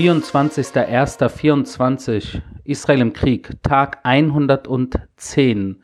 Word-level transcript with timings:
24.01.24 0.00 2.40
Israel 2.64 3.02
im 3.02 3.12
Krieg, 3.12 3.50
Tag 3.62 3.98
110. 4.02 5.82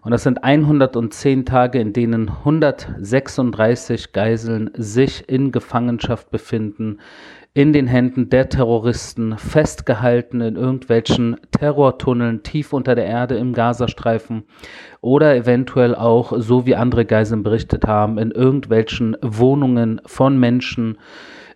Und 0.00 0.10
das 0.10 0.22
sind 0.22 0.42
110 0.42 1.44
Tage, 1.44 1.78
in 1.78 1.92
denen 1.92 2.30
136 2.30 4.14
Geiseln 4.14 4.70
sich 4.72 5.28
in 5.28 5.52
Gefangenschaft 5.52 6.30
befinden, 6.30 7.00
in 7.52 7.74
den 7.74 7.88
Händen 7.88 8.30
der 8.30 8.48
Terroristen, 8.48 9.36
festgehalten 9.36 10.40
in 10.40 10.56
irgendwelchen 10.56 11.36
Terrortunneln 11.50 12.42
tief 12.42 12.72
unter 12.72 12.94
der 12.94 13.04
Erde 13.04 13.36
im 13.36 13.52
Gazastreifen 13.52 14.44
oder 15.02 15.36
eventuell 15.36 15.94
auch, 15.94 16.32
so 16.38 16.64
wie 16.64 16.74
andere 16.74 17.04
Geiseln 17.04 17.42
berichtet 17.42 17.86
haben, 17.86 18.16
in 18.16 18.30
irgendwelchen 18.30 19.14
Wohnungen 19.20 20.00
von 20.06 20.40
Menschen, 20.40 20.96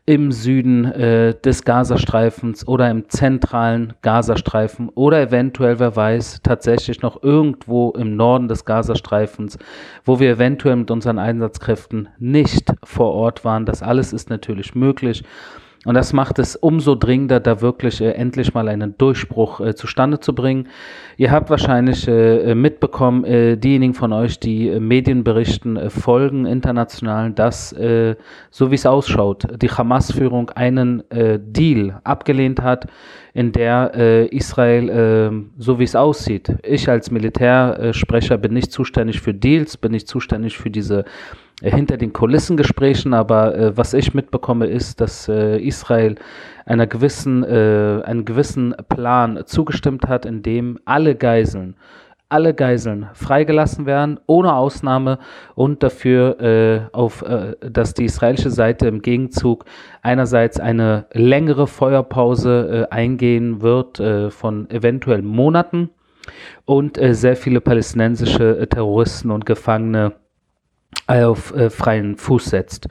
im 0.07 0.31
Süden 0.31 0.85
äh, 0.85 1.35
des 1.35 1.65
Gazastreifens 1.65 2.67
oder 2.67 2.89
im 2.91 3.09
zentralen 3.09 3.95
Gazastreifen 4.03 4.89
oder 4.91 5.21
eventuell, 5.21 5.81
wer 5.81 5.97
weiß, 5.97 6.41
tatsächlich 6.45 7.03
noch 7.03 7.25
irgendwo 7.25 7.91
im 7.91 8.17
Norden 8.17 8.47
des 8.47 8.65
Gazastreifens, 8.65 9.59
wo 10.05 10.21
wir 10.21 10.31
eventuell 10.31 10.77
mit 10.77 10.93
unseren 10.93 11.19
Einsatzkräften 11.19 12.09
nicht 12.19 12.73
vor 12.85 13.13
Ort 13.13 13.45
waren. 13.45 13.67
Das 13.67 13.83
alles 13.83 14.13
ist 14.13 14.31
natürlich 14.31 14.77
möglich. 14.77 15.25
Und 15.87 15.95
das 15.95 16.13
macht 16.13 16.41
es 16.41 16.57
umso 16.57 16.97
dringender, 16.97 17.39
da 17.39 17.61
wirklich 17.61 18.01
äh, 18.01 18.11
endlich 18.11 18.53
mal 18.55 18.69
einen 18.69 18.99
Durchbruch 18.99 19.61
äh, 19.61 19.77
zustande 19.77 20.19
zu 20.19 20.35
bringen. 20.35 20.67
Ihr 21.17 21.31
habt 21.31 21.49
wahrscheinlich 21.49 22.09
äh, 22.09 22.57
mitbekommen, 22.57 23.25
äh, 23.25 23.57
diejenigen 23.57 23.95
von 23.95 24.13
euch, 24.13 24.41
die 24.41 24.69
äh, 24.69 24.81
Medienberichten 24.81 25.77
äh, 25.77 25.89
folgen, 25.89 26.45
international, 26.45 27.31
dass, 27.31 27.71
so 28.51 28.71
wie 28.71 28.75
es 28.75 28.85
ausschaut, 28.87 29.47
die 29.63 29.69
Hamas-Führung 29.69 30.51
einen 30.51 31.03
Deal 31.11 32.01
abgelehnt 32.03 32.63
hat, 32.63 32.87
in 33.33 33.53
der 33.53 34.33
Israel, 34.33 35.47
so 35.59 35.79
wie 35.79 35.85
es 35.85 35.95
aussieht, 35.95 36.57
ich 36.63 36.89
als 36.89 37.11
Militärsprecher 37.11 38.39
bin 38.39 38.55
nicht 38.55 38.73
zuständig 38.73 39.21
für 39.21 39.35
Deals, 39.35 39.77
bin 39.77 39.93
nicht 39.93 40.09
zuständig 40.09 40.57
für 40.57 40.71
diese 40.71 41.01
äh, 41.01 41.05
hinter 41.63 41.97
den 41.97 42.13
Kulissengesprächen, 42.13 43.15
aber 43.15 43.57
äh, 43.57 43.77
was 43.77 43.95
ich 43.95 44.13
mitbekomme, 44.13 44.67
ist, 44.67 45.01
dass 45.01 45.29
äh, 45.29 45.59
Israel 45.59 46.17
einer 46.67 46.87
gewissen, 46.87 47.45
äh, 47.45 48.03
einen 48.05 48.25
gewissen 48.25 48.75
Plan 48.89 49.43
zugestimmt 49.47 50.07
hat, 50.07 50.27
in 50.27 50.43
dem 50.43 50.79
alle 50.85 51.15
Geiseln, 51.15 51.77
alle 52.29 52.53
Geiseln 52.53 53.07
freigelassen 53.15 53.87
werden, 53.87 54.21
ohne 54.27 54.55
Ausnahme 54.55 55.19
und 55.55 55.83
dafür 55.83 56.41
äh, 56.41 56.81
auf, 56.95 57.23
äh, 57.23 57.55
dass 57.61 57.95
die 57.95 58.05
israelische 58.05 58.51
Seite 58.51 58.89
im 58.89 59.01
Gegenzug 59.01 59.65
einerseits 60.03 60.61
eine 60.61 61.07
längere 61.13 61.67
Feuerpause 61.67 62.89
eingehen 62.91 63.63
wird 63.63 64.03
von 64.33 64.71
eventuell 64.71 65.23
Monaten 65.23 65.91
und 66.65 66.99
sehr 67.11 67.37
viele 67.37 67.61
palästinensische 67.61 68.69
Terroristen 68.69 69.31
und 69.31 69.47
Gefangene 69.47 70.13
auf 71.07 71.55
äh, 71.55 71.71
freien 71.71 72.17
Fuß 72.17 72.47
setzt. 72.47 72.89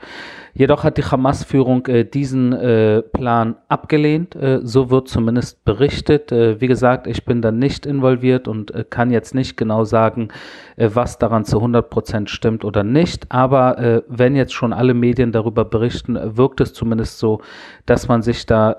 Jedoch 0.58 0.84
hat 0.84 0.96
die 0.96 1.04
Hamas-Führung 1.04 1.84
äh, 1.86 2.04
diesen 2.04 2.54
äh, 2.54 3.02
Plan 3.02 3.56
abgelehnt. 3.68 4.34
Äh, 4.34 4.60
so 4.62 4.88
wird 4.88 5.06
zumindest 5.06 5.62
berichtet. 5.66 6.32
Äh, 6.32 6.62
wie 6.62 6.66
gesagt, 6.66 7.06
ich 7.06 7.26
bin 7.26 7.42
da 7.42 7.52
nicht 7.52 7.84
involviert 7.84 8.48
und 8.48 8.74
äh, 8.74 8.82
kann 8.88 9.10
jetzt 9.10 9.34
nicht 9.34 9.58
genau 9.58 9.84
sagen, 9.84 10.28
was 10.78 11.18
daran 11.18 11.44
zu 11.44 11.56
100 11.56 11.88
Prozent 11.88 12.28
stimmt 12.28 12.62
oder 12.62 12.84
nicht. 12.84 13.32
Aber 13.32 14.02
wenn 14.08 14.36
jetzt 14.36 14.52
schon 14.52 14.74
alle 14.74 14.92
Medien 14.92 15.32
darüber 15.32 15.64
berichten, 15.64 16.18
wirkt 16.36 16.60
es 16.60 16.74
zumindest 16.74 17.18
so, 17.18 17.40
dass 17.86 18.08
man 18.08 18.20
sich 18.20 18.44
da, 18.44 18.76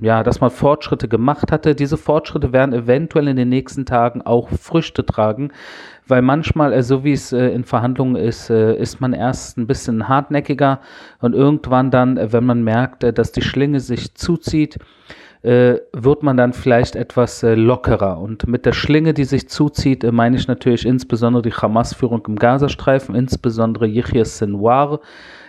ja, 0.00 0.22
dass 0.22 0.40
man 0.40 0.48
Fortschritte 0.48 1.06
gemacht 1.06 1.52
hatte. 1.52 1.74
Diese 1.74 1.98
Fortschritte 1.98 2.54
werden 2.54 2.72
eventuell 2.72 3.28
in 3.28 3.36
den 3.36 3.50
nächsten 3.50 3.84
Tagen 3.84 4.22
auch 4.22 4.48
Früchte 4.48 5.04
tragen 5.04 5.52
weil 6.08 6.22
manchmal, 6.22 6.72
äh, 6.72 6.82
so 6.82 7.04
wie 7.04 7.12
es 7.12 7.32
äh, 7.32 7.48
in 7.48 7.64
Verhandlungen 7.64 8.16
ist, 8.16 8.50
äh, 8.50 8.74
ist 8.74 9.00
man 9.00 9.12
erst 9.12 9.58
ein 9.58 9.66
bisschen 9.66 10.08
hartnäckiger 10.08 10.80
und 11.20 11.34
irgendwann 11.34 11.90
dann, 11.90 12.16
äh, 12.16 12.32
wenn 12.32 12.44
man 12.44 12.62
merkt, 12.62 13.04
äh, 13.04 13.12
dass 13.12 13.32
die 13.32 13.42
Schlinge 13.42 13.80
sich 13.80 14.14
zuzieht, 14.14 14.78
äh, 15.42 15.76
wird 15.92 16.22
man 16.22 16.36
dann 16.36 16.52
vielleicht 16.52 16.96
etwas 16.96 17.42
lockerer. 17.42 18.18
Und 18.18 18.48
mit 18.48 18.66
der 18.66 18.72
Schlinge, 18.72 19.14
die 19.14 19.24
sich 19.24 19.48
zuzieht, 19.48 20.02
meine 20.12 20.36
ich 20.36 20.48
natürlich 20.48 20.84
insbesondere 20.84 21.42
die 21.42 21.52
Hamas-Führung 21.52 22.24
im 22.26 22.36
Gazastreifen, 22.36 23.14
insbesondere 23.14 23.86
Yihya 23.86 24.24
Sinwar, 24.24 25.00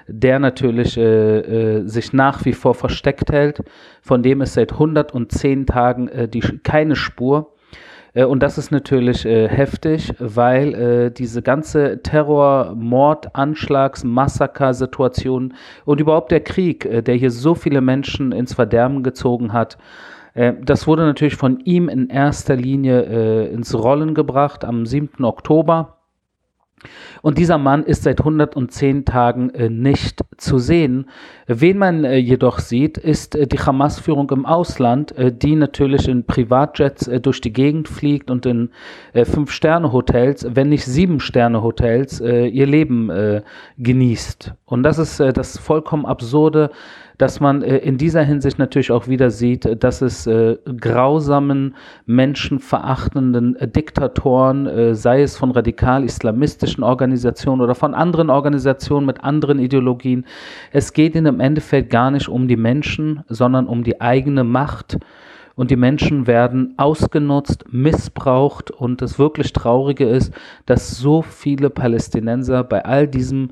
der 0.08 0.40
natürlich 0.40 0.96
äh, 0.98 1.80
äh, 1.80 1.88
sich 1.88 2.14
nach 2.14 2.46
wie 2.46 2.54
vor 2.54 2.76
versteckt 2.76 3.32
hält, 3.32 3.64
von 4.02 4.22
dem 4.22 4.42
es 4.42 4.54
seit 4.54 4.74
110 4.74 5.66
Tagen 5.66 6.08
äh, 6.08 6.28
die, 6.28 6.40
keine 6.40 6.96
Spur 6.96 7.54
äh, 7.54 7.59
und 8.16 8.42
das 8.42 8.58
ist 8.58 8.72
natürlich 8.72 9.26
äh, 9.26 9.48
heftig, 9.48 10.14
weil 10.20 10.74
äh, 10.74 11.12
diese 11.12 11.42
ganze 11.42 12.02
Terror, 12.02 12.74
Mord, 12.76 13.36
Anschlags, 13.36 14.04
Massaker-Situation 14.04 15.54
und 15.86 16.00
überhaupt 16.00 16.32
der 16.32 16.42
Krieg, 16.42 16.86
äh, 16.86 17.02
der 17.02 17.16
hier 17.16 17.32
so 17.32 17.56
viele 17.56 17.82
Menschen 17.82 18.32
ins 18.32 18.54
Verderben 18.54 19.04
gezogen 19.04 19.54
hat, 19.54 19.78
äh, 20.34 20.54
das 20.64 20.88
wurde 20.88 21.04
natürlich 21.04 21.36
von 21.36 21.60
ihm 21.60 21.90
in 21.90 22.10
erster 22.10 22.56
Linie 22.56 23.02
äh, 23.04 23.54
ins 23.54 23.76
Rollen 23.76 24.16
gebracht 24.16 24.66
am 24.66 24.86
7. 24.86 25.24
Oktober. 25.24 25.99
Und 27.22 27.38
dieser 27.38 27.58
Mann 27.58 27.84
ist 27.84 28.04
seit 28.04 28.20
110 28.20 29.06
Tagen 29.06 29.50
äh, 29.52 29.70
nicht 29.70 30.22
zu 30.38 30.58
sehen. 30.58 31.10
Wen 31.48 31.78
man 31.78 32.04
äh, 32.04 32.18
jedoch 32.18 32.60
sieht, 32.60 32.98
ist 32.98 33.36
äh, 33.36 33.48
die 33.48 33.60
Hamas-Führung 33.60 34.30
im 34.32 34.46
Ausland, 34.46 35.14
die 35.18 35.56
natürlich 35.56 36.08
in 36.08 36.26
Privatjets 36.26 37.10
durch 37.22 37.42
die 37.42 37.54
Gegend 37.54 37.88
fliegt 37.88 38.32
und 38.32 38.46
in 38.46 38.70
Fünf-Sterne-Hotels, 39.14 40.48
wenn 40.52 40.70
nicht 40.70 40.86
Sieben-Sterne-Hotels, 40.86 42.20
ihr 42.22 42.66
Leben 42.66 43.42
genießt. 43.78 44.54
Und 44.66 44.84
das 44.84 44.98
ist 44.98 45.20
das 45.20 45.58
vollkommen 45.58 46.06
absurde 46.06 46.72
dass 47.20 47.42
man 47.42 47.62
äh, 47.62 47.78
in 47.78 47.98
dieser 47.98 48.24
Hinsicht 48.24 48.58
natürlich 48.58 48.92
auch 48.92 49.08
wieder 49.08 49.30
sieht, 49.30 49.84
dass 49.84 50.02
es 50.02 50.26
äh, 50.26 50.58
grausamen, 50.80 51.76
menschenverachtenden 52.06 53.58
äh, 53.58 53.68
Diktatoren, 53.68 54.66
äh, 54.66 54.96
sei 54.96 55.22
es 55.22 55.38
von 55.38 55.52
radikal-islamistischen 55.52 56.82
Organisationen 56.82 57.62
oder 57.62 57.76
von 57.76 57.94
anderen 57.94 58.30
Organisationen 58.30 59.06
mit 59.06 59.24
anderen 59.24 59.60
Ideologien, 59.60 60.26
es 60.72 60.94
geht 60.94 61.14
ihnen 61.14 61.26
im 61.26 61.40
Endeffekt 61.42 61.90
gar 61.90 62.10
nicht 62.10 62.30
um 62.30 62.48
die 62.48 62.58
Menschen, 62.58 63.24
sondern 63.28 63.68
um 63.68 63.84
die 63.84 64.02
eigene 64.02 64.44
Macht. 64.46 64.98
Und 65.56 65.72
die 65.72 65.76
Menschen 65.76 66.26
werden 66.26 66.74
ausgenutzt, 66.78 67.66
missbraucht. 67.70 68.72
Und 68.72 69.02
das 69.02 69.20
wirklich 69.20 69.52
Traurige 69.52 70.08
ist, 70.08 70.34
dass 70.66 70.92
so 70.98 71.22
viele 71.22 71.70
Palästinenser 71.70 72.64
bei 72.64 72.86
all 72.86 73.10
diesem 73.10 73.52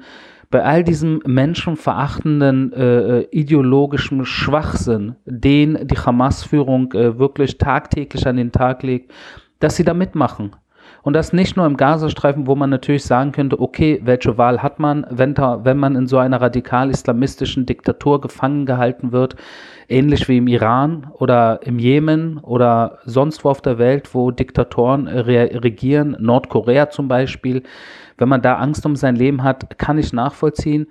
bei 0.50 0.64
all 0.64 0.84
diesem 0.84 1.22
menschenverachtenden 1.26 2.74
äh, 2.74 3.20
äh, 3.20 3.28
ideologischen 3.32 4.26
Schwachsinn, 4.26 5.16
den 5.26 5.88
die 5.88 5.98
Hamas-Führung 5.98 6.94
äh, 6.94 7.20
wirklich 7.20 7.58
tagtäglich 7.58 8.26
an 8.28 8.38
den 8.38 8.52
Tag 8.52 8.84
legt, 8.84 9.12
dass 9.60 9.76
sie 9.76 9.84
da 9.84 9.94
mitmachen. 9.94 10.56
Und 11.04 11.14
das 11.14 11.32
nicht 11.32 11.56
nur 11.56 11.66
im 11.66 11.78
Gazastreifen, 11.78 12.48
wo 12.48 12.56
man 12.56 12.70
natürlich 12.70 13.06
sagen 13.06 13.32
könnte, 13.32 13.62
okay, 13.62 14.02
welche 14.04 14.38
Wahl 14.38 14.62
hat 14.62 14.80
man, 14.80 15.06
wenn, 15.10 15.34
da, 15.34 15.64
wenn 15.64 15.78
man 15.78 15.96
in 15.96 16.08
so 16.08 16.18
einer 16.18 16.42
radikal-islamistischen 16.42 17.66
Diktatur 17.66 18.20
gefangen 18.20 18.66
gehalten 18.66 19.12
wird, 19.12 19.36
ähnlich 19.88 20.28
wie 20.28 20.38
im 20.38 20.48
Iran 20.48 21.08
oder 21.14 21.62
im 21.64 21.80
Jemen 21.80 22.40
oder 22.40 23.00
sonst 23.06 23.46
wo 23.46 23.50
auf 23.50 23.62
der 23.62 23.78
Welt, 23.78 24.14
wo 24.14 24.32
Diktatoren 24.32 25.08
re 25.08 25.50
regieren, 25.54 26.18
Nordkorea 26.20 26.90
zum 26.90 27.08
Beispiel, 27.08 27.64
wenn 28.18 28.30
man 28.30 28.42
da 28.42 28.58
Angst 28.58 28.86
um 28.86 28.96
sein 28.96 29.16
Leben 29.16 29.44
hat, 29.44 29.78
kann 29.78 29.98
ich 29.98 30.14
nachvollziehen. 30.14 30.88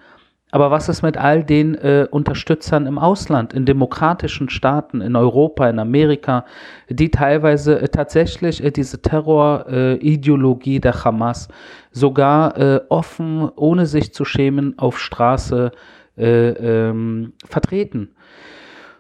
Aber 0.53 0.71
was 0.71 0.89
ist 0.89 1.03
mit 1.03 1.17
all 1.17 1.43
den 1.43 1.75
äh, 1.75 2.07
Unterstützern 2.09 2.87
im 2.87 2.99
Ausland, 2.99 3.53
in 3.53 3.67
demokratischen 3.67 4.49
Staaten, 4.49 5.01
in 5.01 5.17
Europa, 5.17 5.69
in 5.69 5.81
Amerika, 5.81 6.45
die 6.89 7.11
teilweise 7.11 7.81
äh, 7.81 7.89
tatsächlich 7.89 8.63
äh, 8.63 8.71
diese 8.71 9.03
Terrorideologie 9.03 10.81
der 10.81 11.05
Hamas 11.05 11.49
sogar 11.91 12.57
äh, 12.57 12.81
offen, 12.89 13.51
ohne 13.57 13.87
sich 13.87 14.15
zu 14.15 14.25
schämen, 14.25 14.79
auf 14.79 15.01
Straße 15.01 15.73
äh, 16.17 16.49
ähm, 16.51 17.33
vertreten? 17.45 18.16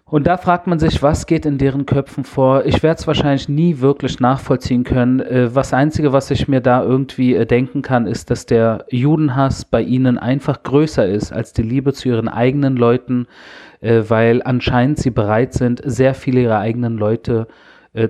Und 0.08 0.29
da 0.29 0.37
fragt 0.37 0.69
man 0.69 0.79
sich, 0.79 1.03
was 1.03 1.26
geht 1.26 1.47
in 1.47 1.58
deren 1.58 1.85
Köpfen 1.85 2.23
vor? 2.23 2.64
Ich 2.64 2.85
werde 2.85 3.00
es 3.00 3.08
wahrscheinlich 3.08 3.49
nie 3.49 3.81
wirklich 3.81 4.20
nachvollziehen 4.20 4.85
können. 4.85 5.19
Äh, 5.19 5.53
was 5.53 5.73
Einzige, 5.73 6.12
was 6.12 6.31
ich 6.31 6.47
mir 6.47 6.61
da 6.61 6.85
irgendwie 6.85 7.35
äh, 7.35 7.44
denken 7.44 7.82
kann, 7.82 8.06
ist, 8.06 8.31
dass 8.31 8.47
der 8.47 8.85
Judenhass 8.88 9.64
bei 9.64 9.82
ihnen 9.82 10.17
einfach 10.17 10.62
größer 10.62 11.05
ist 11.08 11.32
als 11.32 11.53
die 11.55 11.62
Liebe 11.62 11.93
zu 11.93 12.08
ihren 12.08 12.29
eigenen 12.29 12.76
Leuten, 12.76 13.26
äh, 13.81 14.05
weil 14.06 14.43
anscheinend 14.44 14.99
sie 14.99 15.11
bereit 15.11 15.55
sind, 15.55 15.82
sehr 15.85 16.14
viele 16.14 16.43
ihrer 16.43 16.59
eigenen 16.59 16.97
Leute 16.97 17.49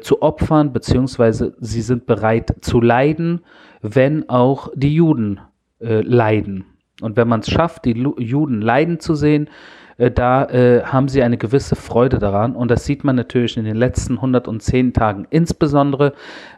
zu 0.01 0.21
opfern, 0.21 0.73
beziehungsweise 0.73 1.55
sie 1.61 1.81
sind 1.81 2.07
bereit 2.07 2.57
zu 2.61 2.81
leiden, 2.81 3.43
wenn 3.83 4.29
auch 4.29 4.69
die 4.75 4.93
Juden 4.97 5.39
leiden. 5.79 6.65
Und 7.03 7.17
wenn 7.17 7.29
man 7.29 7.39
es 7.39 7.49
schafft, 7.49 7.85
die 7.85 7.93
Juden 7.93 8.61
leiden 8.61 8.99
zu 8.99 9.15
sehen, 9.15 9.49
äh, 9.99 10.11
da 10.11 10.45
äh, 10.45 10.83
haben 10.85 11.09
sie 11.09 11.23
eine 11.23 11.39
gewisse 11.39 11.77
Freude 11.77 12.19
daran. 12.19 12.55
Und 12.55 12.71
das 12.71 12.85
sieht 12.85 13.05
man 13.05 13.17
natürlich 13.17 13.57
in 13.57 13.65
den 13.65 13.77
letzten 13.77 14.15
110 14.15 14.93
Tagen 14.93 15.27
insbesondere, 15.31 16.13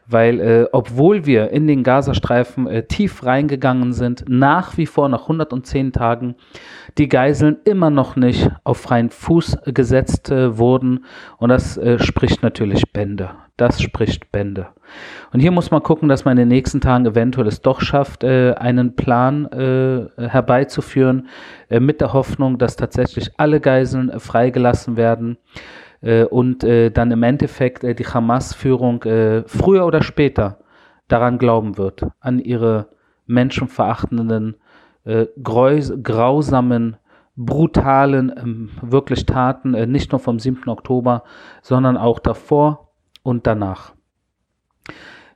weil 0.06 0.40
äh, 0.40 0.66
obwohl 0.72 1.26
wir 1.26 1.50
in 1.50 1.66
den 1.66 1.82
Gazastreifen 1.82 2.66
äh, 2.66 2.84
tief 2.84 3.24
reingegangen 3.24 3.92
sind, 3.92 4.24
nach 4.28 4.76
wie 4.76 4.86
vor 4.86 5.08
nach 5.08 5.22
110 5.22 5.92
Tagen 5.92 6.34
die 6.96 7.08
Geiseln 7.08 7.58
immer 7.64 7.90
noch 7.90 8.16
nicht 8.16 8.50
auf 8.64 8.78
freien 8.78 9.10
Fuß 9.10 9.58
gesetzt 9.66 10.30
äh, 10.30 10.58
wurden. 10.58 11.04
Und 11.36 11.50
das 11.50 11.78
spricht 11.98 12.42
natürlich 12.42 12.92
Bände. 12.92 13.30
Das 13.56 13.80
spricht 13.80 14.32
Bände. 14.32 14.68
Und 15.32 15.40
hier 15.40 15.50
muss 15.50 15.70
man 15.70 15.82
gucken, 15.82 16.08
dass 16.08 16.24
man 16.24 16.32
in 16.32 16.38
den 16.38 16.48
nächsten 16.48 16.80
Tagen 16.80 17.06
eventuell 17.06 17.46
es 17.46 17.60
doch 17.60 17.80
schafft, 17.80 18.24
einen 18.24 18.96
Plan 18.96 19.48
herbeizuführen, 20.16 21.28
mit 21.80 22.00
der 22.00 22.12
Hoffnung, 22.12 22.58
dass 22.58 22.76
tatsächlich 22.76 23.30
alle 23.36 23.60
Geiseln 23.60 24.10
äh, 24.10 24.18
freigelassen 24.18 24.96
werden 24.96 25.38
äh, 26.00 26.24
und 26.24 26.64
äh, 26.64 26.90
dann 26.90 27.10
im 27.10 27.22
Endeffekt 27.22 27.82
die 27.82 28.06
Hamas-Führung 28.06 29.02
früher 29.46 29.86
oder 29.86 30.02
später 30.02 30.58
daran 31.08 31.38
glauben 31.38 31.78
wird, 31.78 32.06
an 32.20 32.38
ihre 32.38 32.88
menschenverachtenden, 33.26 34.56
grausamen, 35.42 36.96
brutalen, 37.34 38.32
ähm, 38.36 38.70
wirklich 38.82 39.24
Taten, 39.24 39.70
nicht 39.90 40.12
nur 40.12 40.18
vom 40.18 40.38
7. 40.38 40.68
Oktober, 40.68 41.22
sondern 41.62 41.96
auch 41.96 42.18
davor 42.18 42.90
und 43.22 43.46
danach. 43.46 43.94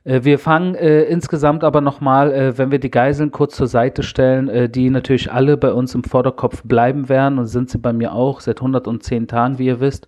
Äh, 0.03 0.23
wir 0.23 0.39
fangen 0.39 0.75
äh, 0.75 1.03
insgesamt 1.03 1.63
aber 1.63 1.81
nochmal, 1.81 2.31
äh, 2.31 2.57
wenn 2.57 2.71
wir 2.71 2.79
die 2.79 2.91
Geiseln 2.91 3.31
kurz 3.31 3.55
zur 3.55 3.67
Seite 3.67 4.03
stellen, 4.03 4.49
äh, 4.49 4.69
die 4.69 4.89
natürlich 4.89 5.31
alle 5.31 5.57
bei 5.57 5.73
uns 5.73 5.95
im 5.95 6.03
Vorderkopf 6.03 6.63
bleiben 6.63 7.09
werden 7.09 7.39
und 7.39 7.45
sind 7.45 7.69
sie 7.69 7.77
bei 7.77 7.93
mir 7.93 8.13
auch 8.13 8.39
seit 8.39 8.59
110 8.59 9.27
Tagen, 9.27 9.59
wie 9.59 9.67
ihr 9.67 9.79
wisst, 9.79 10.07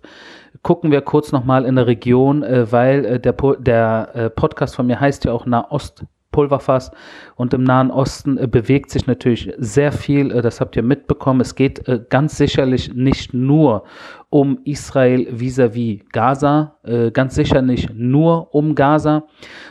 gucken 0.62 0.90
wir 0.90 1.00
kurz 1.00 1.32
nochmal 1.32 1.64
in 1.64 1.76
der 1.76 1.86
Region, 1.86 2.42
äh, 2.42 2.70
weil 2.70 3.04
äh, 3.04 3.20
der, 3.20 3.34
der 3.58 4.30
Podcast 4.34 4.76
von 4.76 4.86
mir 4.86 5.00
heißt 5.00 5.24
ja 5.24 5.32
auch 5.32 5.46
Nahost 5.46 6.04
Pulverfass. 6.36 6.90
Und 7.36 7.54
im 7.54 7.64
Nahen 7.64 7.90
Osten 7.90 8.36
äh, 8.36 8.46
bewegt 8.46 8.90
sich 8.90 9.06
natürlich 9.06 9.50
sehr 9.56 9.90
viel. 9.90 10.30
Äh, 10.30 10.42
das 10.42 10.60
habt 10.60 10.76
ihr 10.76 10.82
mitbekommen. 10.82 11.40
Es 11.40 11.54
geht 11.54 11.88
äh, 11.88 12.00
ganz 12.10 12.36
sicherlich 12.36 12.94
nicht 12.94 13.32
nur 13.32 13.84
um 14.28 14.58
Israel 14.64 15.28
vis-à-vis 15.30 16.00
-vis 16.00 16.12
Gaza, 16.12 16.74
äh, 16.82 17.10
ganz 17.10 17.36
sicher 17.36 17.62
nicht 17.62 17.94
nur 17.94 18.54
um 18.54 18.74
Gaza. 18.74 19.22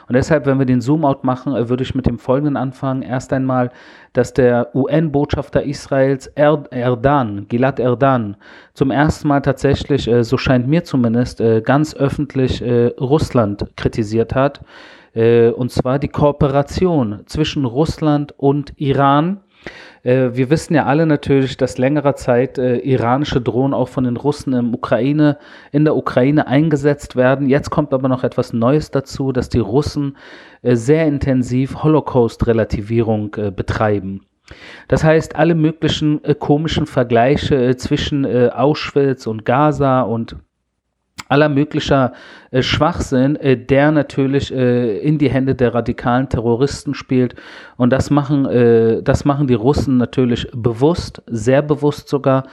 Und 0.08 0.16
deshalb, 0.16 0.48
wenn 0.48 0.58
wir 0.58 0.66
den 0.66 0.82
Zoom-out 0.82 1.24
machen, 1.24 1.56
äh, 1.56 1.70
würde 1.70 1.84
ich 1.84 1.94
mit 1.94 2.08
dem 2.08 2.18
Folgenden 2.18 2.58
anfangen. 2.58 3.04
Erst 3.04 3.32
einmal, 3.32 3.70
dass 4.14 4.34
der 4.34 4.74
UN-Botschafter 4.74 5.62
Israels 5.64 6.26
er 6.28 6.64
Erdan, 6.72 7.48
Gilad 7.48 7.80
Erdan, 7.80 8.38
zum 8.74 8.90
ersten 8.90 9.28
Mal 9.28 9.42
tatsächlich, 9.42 10.08
äh, 10.08 10.24
so 10.24 10.38
scheint 10.38 10.68
mir 10.68 10.84
zumindest, 10.84 11.44
ganz 11.64 11.94
öffentlich 11.94 12.64
Russland 13.00 13.66
kritisiert 13.76 14.34
hat 14.34 14.62
und 15.16 15.72
zwar 15.72 15.98
die 15.98 16.10
Kooperation 16.10 17.22
zwischen 17.26 17.64
Russland 17.64 18.34
und 18.38 18.74
Iran. 18.76 19.40
Äh, 20.06 20.32
wir 20.34 20.50
wissen 20.50 20.76
ja 20.76 20.86
alle 20.86 21.06
natürlich, 21.06 21.58
dass 21.58 21.78
längerer 21.78 22.16
Zeit 22.16 22.58
äh, 22.58 22.78
iranische 22.78 23.42
Drohnen 23.42 23.74
auch 23.74 23.90
von 23.90 24.04
den 24.04 24.18
Russen 24.18 24.54
im 24.54 24.74
Ukraine, 24.74 25.38
in 25.72 25.84
der 25.84 25.96
Ukraine 25.96 26.48
eingesetzt 26.48 27.16
werden. 27.16 27.50
Jetzt 27.50 27.72
kommt 27.72 27.94
aber 27.94 28.08
noch 28.08 28.24
etwas 28.24 28.54
Neues 28.54 28.92
dazu, 28.92 29.32
dass 29.32 29.50
die 29.50 29.60
Russen 29.60 30.18
äh, 30.62 30.76
sehr 30.76 31.08
intensiv 31.08 31.84
Holocaust-Relativierung 31.84 33.36
äh, 33.36 33.52
betreiben. 33.52 34.22
Das 34.88 35.04
heißt, 35.04 35.36
alle 35.36 35.56
möglichen 35.56 36.24
äh, 36.24 36.36
komischen 36.36 36.86
Vergleiche 36.86 37.76
zwischen 37.78 38.26
Auschwitz 38.52 39.26
und 39.26 39.44
Gaza 39.44 40.02
und 40.02 40.36
aller 41.28 41.50
möglicher 41.50 42.14
äh, 42.52 42.62
Schwachsinn, 42.62 43.36
äh, 43.38 43.58
der 43.58 43.92
natürlich 43.92 44.54
äh, 44.54 44.98
in 45.00 45.18
die 45.18 45.30
Hände 45.30 45.56
der 45.56 45.74
radikalen 45.74 46.30
Terroristen 46.30 46.94
spielt. 46.94 47.36
Und 47.78 47.92
das 47.92 48.10
machen, 48.10 48.46
äh, 48.46 49.02
das 49.02 49.26
machen 49.26 49.48
die 49.48 49.56
Russen 49.56 49.98
natürlich 49.98 50.48
bewusst, 50.54 51.22
sehr 51.28 51.62
bewusst 51.62 52.10
sogar. 52.10 52.44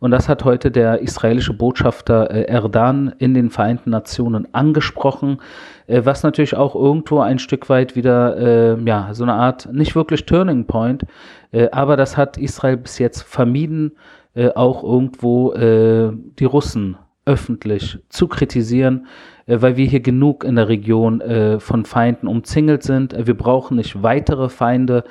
Und 0.00 0.10
das 0.10 0.28
hat 0.28 0.44
heute 0.44 0.70
der 0.70 1.00
israelische 1.00 1.52
Botschafter 1.52 2.30
äh, 2.30 2.42
Erdan 2.44 3.14
in 3.18 3.34
den 3.34 3.50
Vereinten 3.50 3.90
Nationen 3.90 4.48
angesprochen, 4.52 5.38
äh, 5.86 6.02
was 6.04 6.22
natürlich 6.22 6.56
auch 6.56 6.74
irgendwo 6.74 7.20
ein 7.20 7.38
Stück 7.38 7.68
weit 7.68 7.96
wieder, 7.96 8.76
ja, 8.84 9.10
so 9.12 9.24
eine 9.24 9.34
Art, 9.34 9.68
nicht 9.72 9.94
wirklich 9.94 10.24
Turning 10.26 10.66
Point, 10.66 11.04
aber 11.70 11.96
das 11.96 12.16
hat 12.16 12.36
Israel 12.38 12.76
bis 12.78 12.98
jetzt 12.98 13.22
vermieden, 13.22 13.92
auch 14.54 14.82
irgendwo 14.82 15.52
die 15.54 16.44
Russen 16.44 16.96
öffentlich 17.24 17.98
zu 18.08 18.26
kritisieren, 18.26 19.06
äh, 19.46 19.60
weil 19.60 19.76
wir 19.76 19.86
hier 19.86 20.00
genug 20.00 20.42
in 20.44 20.56
der 20.56 20.68
Region 20.68 21.20
äh, 21.20 21.60
von 21.60 21.84
Feinden 21.84 22.26
umzingelt 22.26 22.82
sind. 22.82 23.14
Äh, 23.14 23.26
wir 23.26 23.36
brauchen 23.36 23.76
nicht 23.76 24.02
weitere 24.02 24.48
Feinde, 24.48 25.04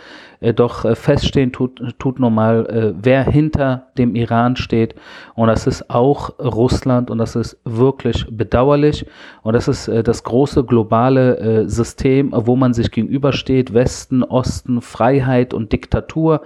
doch 0.56 0.98
feststehen 0.98 1.52
tut, 1.52 1.80
tut 2.00 2.20
nun 2.20 2.34
mal, 2.34 2.96
wer 3.00 3.24
hinter 3.24 3.90
dem 3.96 4.16
Iran 4.16 4.56
steht. 4.56 4.96
Und 5.36 5.50
das 5.50 5.68
ist 5.68 5.92
auch 5.92 6.40
Russland 6.40 7.12
und 7.12 7.20
das 7.20 7.36
ist 7.36 7.60
wirklich 7.64 8.26
bedauerlich. 8.28 9.06
Und 9.44 9.54
das 9.54 9.68
ist 9.68 9.88
das 9.88 10.24
große 10.24 10.64
globale 10.64 11.70
System, 11.70 12.32
wo 12.34 12.56
man 12.56 12.74
sich 12.74 12.90
gegenübersteht, 12.90 13.76
Westen, 13.76 14.24
Osten, 14.24 14.82
Freiheit 14.82 15.54
und 15.54 15.74
Diktatur. 15.74 16.42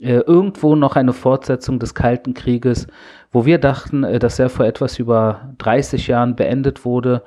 Irgendwo 0.00 0.76
noch 0.76 0.96
eine 0.96 1.12
Fortsetzung 1.12 1.78
des 1.78 1.94
Kalten 1.94 2.34
Krieges 2.34 2.86
wo 3.32 3.44
wir 3.44 3.58
dachten, 3.58 4.04
äh, 4.04 4.18
dass 4.18 4.38
er 4.38 4.48
vor 4.48 4.66
etwas 4.66 4.98
über 4.98 5.52
30 5.58 6.08
Jahren 6.08 6.36
beendet 6.36 6.84
wurde. 6.84 7.22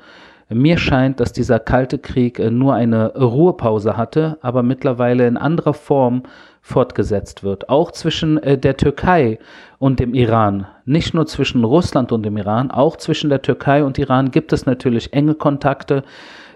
Mir 0.49 0.77
scheint, 0.77 1.19
dass 1.19 1.31
dieser 1.31 1.59
Kalte 1.59 1.97
Krieg 1.97 2.39
äh, 2.39 2.51
nur 2.51 2.73
eine 2.73 3.13
Ruhepause 3.15 3.97
hatte, 3.97 4.37
aber 4.41 4.63
mittlerweile 4.63 5.27
in 5.27 5.37
anderer 5.37 5.73
Form 5.73 6.23
fortgesetzt 6.61 7.43
wird. 7.43 7.69
Auch 7.69 7.91
zwischen 7.91 8.37
äh, 8.37 8.57
der 8.57 8.77
Türkei 8.77 9.39
und 9.79 9.99
dem 9.99 10.13
Iran. 10.13 10.67
Nicht 10.85 11.13
nur 11.13 11.25
zwischen 11.25 11.63
Russland 11.63 12.11
und 12.11 12.23
dem 12.23 12.37
Iran, 12.37 12.71
auch 12.71 12.97
zwischen 12.97 13.29
der 13.29 13.41
Türkei 13.41 13.83
und 13.83 13.97
Iran 13.97 14.31
gibt 14.31 14.53
es 14.53 14.65
natürlich 14.65 15.13
enge 15.13 15.35
Kontakte. 15.35 16.03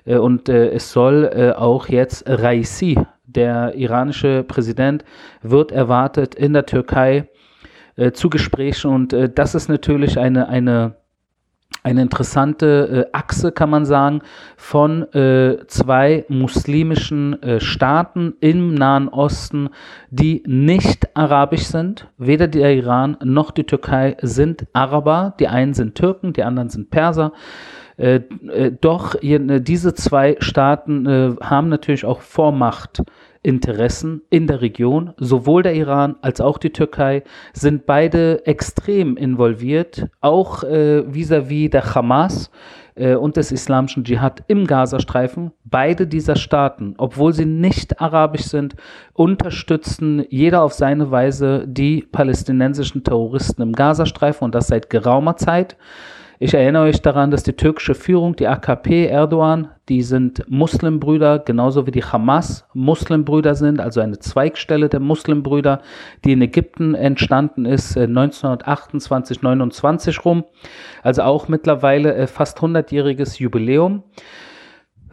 Und 0.05 0.47
es 0.47 0.93
soll 0.93 1.53
auch 1.57 1.89
jetzt 1.89 2.23
Raisi, 2.29 2.97
der 3.37 3.75
iranische 3.75 4.43
Präsident, 4.43 5.05
wird 5.41 5.71
erwartet 5.71 6.35
in 6.35 6.51
der 6.51 6.65
Türkei 6.65 7.29
äh, 7.95 8.11
zu 8.11 8.29
Gesprächen 8.29 8.91
und 8.91 9.13
äh, 9.13 9.29
das 9.33 9.55
ist 9.55 9.69
natürlich 9.69 10.19
eine, 10.19 10.49
eine, 10.49 10.95
eine 11.83 12.01
interessante 12.01 13.07
äh, 13.07 13.17
Achse, 13.17 13.51
kann 13.51 13.69
man 13.69 13.85
sagen, 13.85 14.21
von 14.55 15.03
äh, 15.13 15.65
zwei 15.67 16.25
muslimischen 16.27 17.41
äh, 17.41 17.59
Staaten 17.59 18.33
im 18.39 18.73
Nahen 18.73 19.07
Osten, 19.07 19.69
die 20.09 20.43
nicht 20.45 21.15
arabisch 21.15 21.65
sind. 21.65 22.07
Weder 22.17 22.47
der 22.47 22.75
Iran 22.75 23.17
noch 23.23 23.51
die 23.51 23.63
Türkei 23.65 24.17
sind 24.21 24.65
Araber. 24.73 25.35
Die 25.39 25.47
einen 25.47 25.73
sind 25.73 25.95
Türken, 25.95 26.33
die 26.33 26.43
anderen 26.43 26.69
sind 26.69 26.89
Perser. 26.89 27.31
Äh, 27.97 28.21
äh, 28.51 28.71
doch 28.79 29.15
äh, 29.23 29.59
diese 29.59 29.95
zwei 29.95 30.35
Staaten 30.39 31.05
äh, 31.07 31.35
haben 31.41 31.69
natürlich 31.69 32.05
auch 32.05 32.21
Vormacht 32.21 33.01
Interessen 33.47 34.21
in 34.29 34.45
der 34.45 34.59
Region. 34.59 35.13
Sowohl 35.15 35.63
der 35.63 35.73
Iran 35.73 36.17
als 36.21 36.41
auch 36.41 36.57
die 36.57 36.73
Türkei 36.73 37.23
sind 37.53 37.85
beide 37.85 38.45
extrem 38.45 39.15
involviert, 39.15 40.09
auch 40.19 40.65
äh, 40.65 41.05
vis-à-vis 41.07 41.67
-vis 41.67 41.69
der 41.69 41.95
Hamas 41.95 42.51
äh, 42.95 43.15
und 43.15 43.37
des 43.37 43.53
islamischen 43.53 44.03
Dschihad 44.03 44.43
im 44.47 44.67
Gazastreifen. 44.67 45.51
Beide 45.63 46.07
dieser 46.07 46.35
Staaten, 46.35 46.95
obwohl 46.97 47.31
sie 47.31 47.45
nicht 47.45 48.01
arabisch 48.01 48.47
sind, 48.47 48.75
unterstützen 49.13 50.25
jeder 50.29 50.61
auf 50.61 50.73
seine 50.73 51.09
Weise 51.09 51.63
die 51.65 52.01
palästinensischen 52.01 53.05
Terroristen 53.05 53.61
im 53.61 53.71
Gazastreifen 53.71 54.43
und 54.43 54.55
das 54.55 54.67
seit 54.67 54.89
geraumer 54.89 55.37
Zeit. 55.37 55.77
Ich 56.39 56.53
erinnere 56.53 56.83
euch 56.83 57.01
daran, 57.01 57.31
dass 57.31 57.43
die 57.43 57.53
türkische 57.53 57.95
Führung, 57.95 58.35
die 58.35 58.47
AKP, 58.47 59.05
Erdogan, 59.05 59.69
die 59.89 60.01
sind 60.01 60.43
Muslimbrüder, 60.49 61.39
genauso 61.39 61.87
wie 61.87 61.91
die 61.91 62.03
Hamas 62.03 62.67
Muslimbrüder 62.73 63.55
sind, 63.55 63.79
also 63.79 64.01
eine 64.01 64.19
Zweigstelle 64.19 64.89
der 64.89 64.99
Muslimbrüder, 64.99 65.81
die 66.25 66.33
in 66.33 66.41
Ägypten 66.41 66.93
entstanden 66.93 67.65
ist 67.65 67.97
1928, 67.97 69.37
äh, 69.37 69.39
29 69.43 70.25
rum. 70.25 70.43
Also 71.03 71.23
auch 71.23 71.47
mittlerweile 71.47 72.15
äh, 72.15 72.27
fast 72.27 72.59
100-jähriges 72.59 73.39
Jubiläum. 73.39 74.03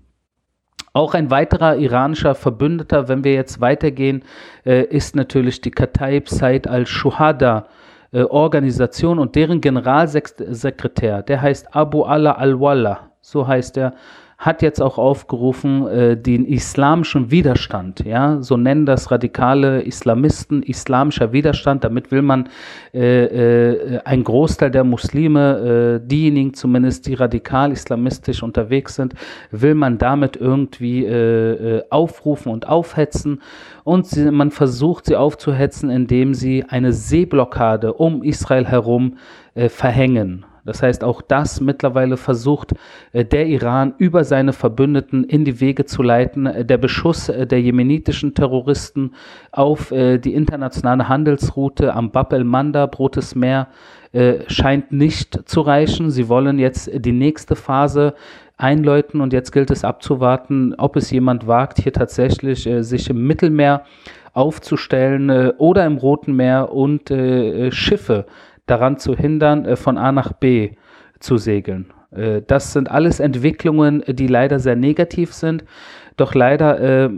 Auch 0.98 1.13
ein 1.13 1.30
weiterer 1.30 1.75
iranischer 1.75 2.34
Verbündeter, 2.34 3.08
wenn 3.08 3.24
wir 3.24 3.34
jetzt 3.34 3.62
weitergehen, 3.62 4.24
äh, 4.66 4.82
ist 4.84 5.16
natürlich 5.16 5.62
die 5.62 5.70
Kataib 5.70 6.27
Said 6.27 6.68
al-Shuhada. 6.68 7.68
Äh, 8.12 8.24
Organisation 8.24 9.20
und 9.20 9.36
deren 9.36 9.62
Generalsekretär, 9.62 11.22
der 11.22 11.42
heißt 11.44 11.75
Abu 11.75 12.01
Allah 12.01 12.32
al-Walla, 12.32 13.12
so 13.22 13.48
heißt 13.48 13.77
er, 13.77 13.94
hat 14.38 14.62
jetzt 14.62 14.82
auch 14.82 15.00
aufgerufen, 15.00 15.88
äh, 15.88 16.15
den 16.15 16.46
islamischen 16.46 17.32
Widerstand, 17.32 18.06
ja, 18.06 18.39
so 18.39 18.56
nennen 18.56 18.86
das 18.86 19.10
radikale 19.10 19.82
Islamisten, 19.82 20.62
islamischer 20.62 21.34
Widerstand. 21.34 21.84
Damit 21.84 22.12
will 22.12 22.22
man 22.22 22.50
äh, 22.94 23.24
äh, 23.24 24.00
ein 24.06 24.24
Großteil 24.24 24.70
der 24.70 24.84
Muslime, 24.84 26.01
äh, 26.03 26.08
diejenigen 26.08 26.53
zumindest, 26.53 27.08
die 27.08 27.15
radikal 27.15 27.72
islamistisch 27.72 28.44
unterwegs 28.44 28.94
sind, 28.94 29.15
will 29.50 29.74
man 29.74 29.98
damit 29.98 30.36
irgendwie 30.36 31.03
äh, 31.03 31.77
äh, 31.77 31.84
aufrufen 31.89 32.51
und 32.51 32.67
aufhetzen. 32.67 33.41
Und 33.84 34.06
sie, 34.06 34.29
man 34.29 34.51
versucht 34.51 35.08
sie 35.08 35.15
aufzuhetzen, 35.15 35.89
indem 35.89 36.36
sie 36.36 36.63
eine 36.67 36.94
Seeblockade 36.94 37.94
um 37.94 38.22
Israel 38.22 38.65
herum 38.65 39.17
verhängen. 39.70 40.46
Das 40.68 40.84
heißt, 40.84 41.02
auch 41.06 41.22
das 41.22 41.62
mittlerweile 41.62 42.18
versucht 42.18 42.74
äh, 43.14 43.24
der 43.24 43.48
Iran 43.48 43.94
über 43.98 44.26
seine 44.26 44.52
Verbündeten 44.52 45.24
in 45.24 45.46
die 45.46 45.62
Wege 45.62 45.86
zu 45.86 46.04
leiten. 46.04 46.46
Äh, 46.46 46.66
der 46.66 46.78
Beschuss 46.78 47.30
äh, 47.30 47.48
der 47.48 47.62
jemenitischen 47.62 48.34
Terroristen 48.34 49.14
auf 49.52 49.90
die 49.90 50.34
internationale 50.34 51.08
Handelsroute 51.08 51.94
am 51.94 52.12
Bab 52.12 52.34
el-Mandab, 52.34 53.00
Rotes 53.00 53.34
Meer, 53.34 53.68
scheint 54.48 54.92
nicht 54.92 55.48
zu 55.48 55.62
reichen. 55.62 56.12
Sie 56.12 56.28
wollen 56.28 56.60
jetzt 56.60 56.90
die 56.94 57.12
nächste 57.12 57.56
Phase 57.56 58.14
einläuten 58.58 59.22
und 59.22 59.34
jetzt 59.34 59.52
gilt 59.52 59.72
es 59.72 59.84
abzuwarten, 59.84 60.76
ob 60.78 60.96
es 60.96 61.10
jemand 61.12 61.48
wagt, 61.48 61.80
hier 61.82 61.94
tatsächlich 61.94 62.70
sich 62.82 63.10
im 63.10 63.26
Mittelmeer 63.26 63.84
aufzustellen 64.34 65.52
oder 65.58 65.86
im 65.86 65.98
Roten 65.98 66.36
Meer 66.36 66.72
und 66.72 67.12
Schiffe 67.70 68.26
daran 68.68 68.98
zu 68.98 69.16
hindern, 69.16 69.66
äh, 69.66 69.76
von 69.76 69.98
A 69.98 70.12
nach 70.12 70.34
B 70.34 70.76
zu 71.20 71.38
segeln. 71.38 71.92
Äh, 72.12 72.44
das 72.46 72.74
sind 72.74 72.92
alles 72.92 73.20
Entwicklungen, 73.20 74.04
die 74.08 74.28
leider 74.28 74.60
sehr 74.60 74.76
negativ 74.76 75.34
sind. 75.34 75.66
Doch 76.16 76.36
leider 76.36 76.80
äh, 76.80 77.10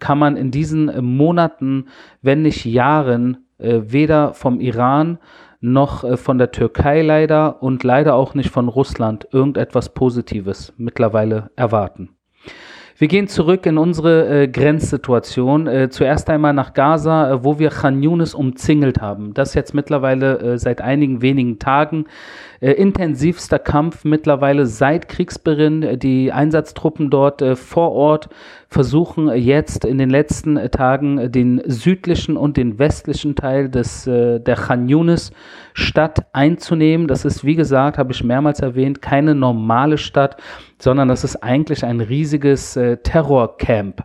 kann 0.00 0.18
man 0.18 0.36
in 0.36 0.50
diesen 0.50 0.92
Monaten, 1.04 1.86
wenn 2.22 2.42
nicht 2.42 2.64
Jahren, 2.64 3.38
weder 3.58 4.34
vom 4.34 4.60
Iran 4.60 5.16
noch 5.62 6.18
von 6.18 6.36
der 6.36 6.50
Türkei 6.50 7.00
leider 7.00 7.62
und 7.62 7.84
leider 7.84 8.14
auch 8.14 8.34
nicht 8.34 8.50
von 8.50 8.68
Russland 8.68 9.26
irgendetwas 9.32 9.94
Positives 9.94 10.74
mittlerweile 10.76 11.50
erwarten. 11.56 12.15
Wir 12.98 13.08
gehen 13.08 13.28
zurück 13.28 13.66
in 13.66 13.76
unsere 13.76 14.44
äh, 14.44 14.48
Grenzsituation. 14.48 15.66
Äh, 15.66 15.90
zuerst 15.90 16.30
einmal 16.30 16.54
nach 16.54 16.72
Gaza, 16.72 17.30
äh, 17.30 17.44
wo 17.44 17.58
wir 17.58 17.68
Khan 17.68 18.02
Yunis 18.02 18.34
umzingelt 18.34 19.02
haben. 19.02 19.34
Das 19.34 19.52
jetzt 19.52 19.74
mittlerweile 19.74 20.38
äh, 20.38 20.58
seit 20.58 20.80
einigen 20.80 21.20
wenigen 21.20 21.58
Tagen. 21.58 22.06
Äh, 22.66 22.72
intensivster 22.72 23.60
Kampf 23.60 24.04
mittlerweile 24.04 24.66
seit 24.66 25.08
Kriegsbeginn. 25.08 25.84
Äh, 25.84 25.98
die 25.98 26.32
Einsatztruppen 26.32 27.10
dort 27.10 27.44
vor 27.56 27.92
Ort 27.92 28.28
versuchen 28.68 29.28
jetzt 29.36 29.84
in 29.84 29.98
den 29.98 30.10
letzten 30.10 30.56
Tagen 30.72 31.30
den 31.30 31.62
südlichen 31.66 32.36
und 32.36 32.56
den 32.56 32.80
westlichen 32.80 33.36
Teil 33.36 33.68
des, 33.68 34.04
der 34.04 34.56
Khan 34.56 34.88
Yunis 34.88 35.30
Stadt 35.72 36.26
einzunehmen. 36.32 37.06
Das 37.06 37.24
ist, 37.24 37.44
wie 37.44 37.54
gesagt, 37.54 37.98
habe 37.98 38.12
ich 38.12 38.24
mehrmals 38.24 38.60
erwähnt, 38.60 39.00
keine 39.00 39.34
normale 39.34 39.98
Stadt, 39.98 40.36
sondern 40.78 41.08
das 41.08 41.22
ist 41.22 41.36
eigentlich 41.36 41.84
ein 41.84 42.00
riesiges 42.00 42.76
äh, 42.76 42.96
Terrorcamp 42.96 44.02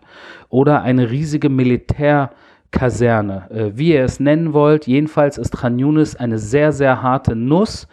oder 0.50 0.82
eine 0.82 1.10
riesige 1.10 1.48
Militärkaserne, 1.48 3.50
äh, 3.50 3.70
wie 3.74 3.94
ihr 3.94 4.04
es 4.04 4.20
nennen 4.20 4.52
wollt. 4.52 4.86
Jedenfalls 4.86 5.38
ist 5.38 5.56
Khan 5.56 5.78
Yunis 5.78 6.14
eine 6.14 6.38
sehr, 6.38 6.72
sehr 6.72 7.02
harte 7.02 7.34
Nuss, 7.34 7.88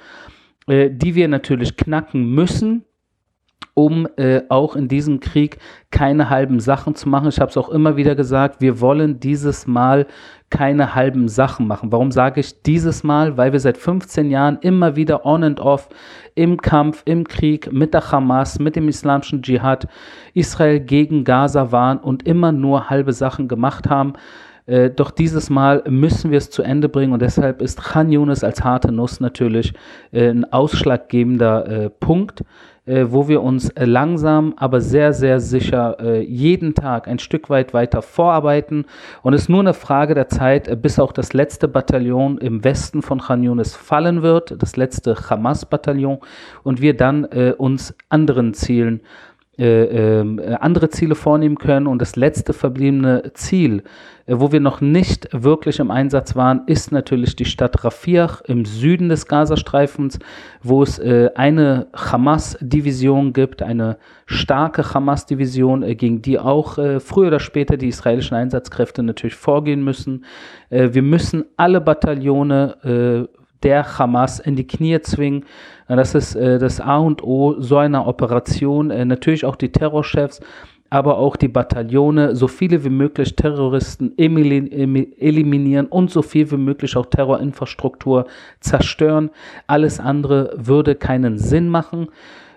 äh, 0.69 0.89
die 0.89 1.15
wir 1.15 1.27
natürlich 1.27 1.75
knacken 1.75 2.33
müssen 2.33 2.85
um 3.79 4.07
äh, 4.17 4.41
auch 4.49 4.75
in 4.75 4.89
diesem 4.89 5.21
Krieg 5.21 5.57
keine 5.89 6.29
halben 6.29 6.59
Sachen 6.59 6.95
zu 6.95 7.07
machen. 7.07 7.29
Ich 7.29 7.39
habe 7.39 7.49
es 7.49 7.55
auch 7.55 7.69
immer 7.69 7.95
wieder 7.95 8.13
gesagt, 8.13 8.59
wir 8.59 8.81
wollen 8.81 9.21
dieses 9.21 9.67
Mal 9.67 10.05
keine 10.49 10.95
halben 10.95 11.29
Sachen 11.29 11.65
machen. 11.65 11.89
Warum 11.93 12.11
sage 12.11 12.41
ich 12.41 12.61
dieses 12.63 13.03
Mal? 13.03 13.37
Weil 13.37 13.53
wir 13.53 13.59
seit 13.61 13.77
15 13.77 14.29
Jahren 14.31 14.57
immer 14.59 14.97
wieder 14.97 15.25
on 15.25 15.45
and 15.45 15.61
off 15.61 15.87
im 16.35 16.57
Kampf, 16.57 17.03
im 17.05 17.25
Krieg 17.25 17.71
mit 17.71 17.93
der 17.93 18.11
Hamas, 18.11 18.59
mit 18.59 18.75
dem 18.75 18.89
islamischen 18.89 19.41
Dschihad, 19.41 19.87
Israel 20.33 20.81
gegen 20.81 21.23
Gaza 21.23 21.71
waren 21.71 21.99
und 21.99 22.27
immer 22.27 22.51
nur 22.51 22.89
halbe 22.89 23.13
Sachen 23.13 23.47
gemacht 23.47 23.89
haben. 23.89 24.13
Äh, 24.69 24.91
doch 24.91 25.09
dieses 25.09 25.49
Mal 25.49 25.83
müssen 25.89 26.29
wir 26.29 26.37
es 26.37 26.51
zu 26.51 26.61
Ende 26.61 26.89
bringen 26.89 27.11
und 27.11 27.21
deshalb 27.21 27.61
ist 27.61 27.83
Khan 27.83 28.11
Yunis 28.11 28.43
als 28.43 28.63
harte 28.63 28.91
Nuss 28.91 29.19
natürlich 29.19 29.73
äh, 30.11 30.29
ein 30.29 30.51
ausschlaggebender 30.51 31.67
äh, 31.67 31.89
Punkt 31.89 32.43
äh, 32.85 33.11
wo 33.11 33.27
wir 33.27 33.43
uns 33.43 33.71
langsam, 33.77 34.55
aber 34.57 34.81
sehr, 34.81 35.13
sehr 35.13 35.39
sicher 35.39 35.97
äh, 35.99 36.21
jeden 36.21 36.73
Tag 36.73 37.07
ein 37.07 37.19
Stück 37.19 37.47
weit 37.51 37.71
weiter 37.71 38.01
vorarbeiten. 38.01 38.85
Und 39.21 39.33
es 39.33 39.43
ist 39.43 39.49
nur 39.49 39.59
eine 39.59 39.75
Frage 39.75 40.15
der 40.15 40.27
Zeit, 40.27 40.81
bis 40.81 40.97
auch 40.97 41.11
das 41.11 41.33
letzte 41.33 41.67
Bataillon 41.67 42.39
im 42.39 42.63
Westen 42.63 43.03
von 43.03 43.19
Khan 43.19 43.43
Yunis 43.43 43.75
fallen 43.75 44.23
wird, 44.23 44.55
das 44.59 44.75
letzte 44.75 45.15
Hamas-Bataillon, 45.29 46.17
und 46.63 46.81
wir 46.81 46.97
dann 46.97 47.25
uns 47.25 47.93
anderen 48.09 48.55
Zielen 48.55 49.01
äh, 49.59 50.19
ähm, 50.21 50.39
äh, 50.39 50.53
andere 50.53 50.89
Ziele 50.89 51.15
vornehmen 51.15 51.57
können. 51.57 51.87
Und 51.87 52.01
das 52.01 52.15
letzte 52.15 52.53
verbliebene 52.53 53.31
Ziel, 53.33 53.83
äh, 54.25 54.35
wo 54.39 54.53
wir 54.53 54.61
noch 54.61 54.79
nicht 54.79 55.27
wirklich 55.33 55.79
im 55.79 55.91
Einsatz 55.91 56.37
waren, 56.37 56.61
ist 56.67 56.93
natürlich 56.93 57.35
die 57.35 57.43
Stadt 57.43 57.83
Rafah 57.83 58.39
im 58.45 58.63
Süden 58.63 59.09
des 59.09 59.27
Gazastreifens, 59.27 60.19
wo 60.63 60.81
es 60.81 60.97
äh, 60.99 61.31
eine 61.35 61.87
Hamas-Division 61.93 63.33
gibt, 63.33 63.61
eine 63.61 63.97
starke 64.27 64.93
Hamas-Division, 64.93 65.83
äh, 65.83 65.95
gegen 65.95 66.21
die 66.21 66.39
auch 66.39 66.75
früher 66.99 67.27
oder 67.27 67.39
später 67.41 67.75
die 67.75 67.89
israelischen 67.89 68.37
Einsatzkräfte 68.37 69.03
natürlich 69.03 69.35
vorgehen 69.35 69.83
müssen. 69.83 70.23
wir 70.69 71.01
müssen 71.01 71.45
alle 71.57 71.81
Bataillone 71.81 73.27
der 73.63 73.97
Hamas 73.97 74.39
in 74.39 74.55
die 74.55 74.67
Knie 74.67 74.99
zwingen. 75.01 75.45
Das 75.87 76.15
ist 76.15 76.35
äh, 76.35 76.59
das 76.59 76.79
A 76.79 76.97
und 76.97 77.23
O 77.23 77.59
so 77.59 77.77
einer 77.77 78.07
Operation. 78.07 78.91
Äh, 78.91 79.05
natürlich 79.05 79.45
auch 79.45 79.55
die 79.55 79.71
Terrorchefs, 79.71 80.39
aber 80.89 81.17
auch 81.17 81.35
die 81.35 81.47
Bataillone, 81.47 82.35
so 82.35 82.47
viele 82.47 82.83
wie 82.83 82.89
möglich 82.89 83.35
Terroristen 83.35 84.17
eliminieren 84.17 85.87
und 85.87 86.09
so 86.09 86.21
viel 86.21 86.49
wie 86.51 86.57
möglich 86.57 86.95
auch 86.95 87.05
Terrorinfrastruktur 87.05 88.25
zerstören. 88.59 89.29
Alles 89.67 89.99
andere 89.99 90.53
würde 90.57 90.95
keinen 90.95 91.37
Sinn 91.37 91.69
machen. 91.69 92.07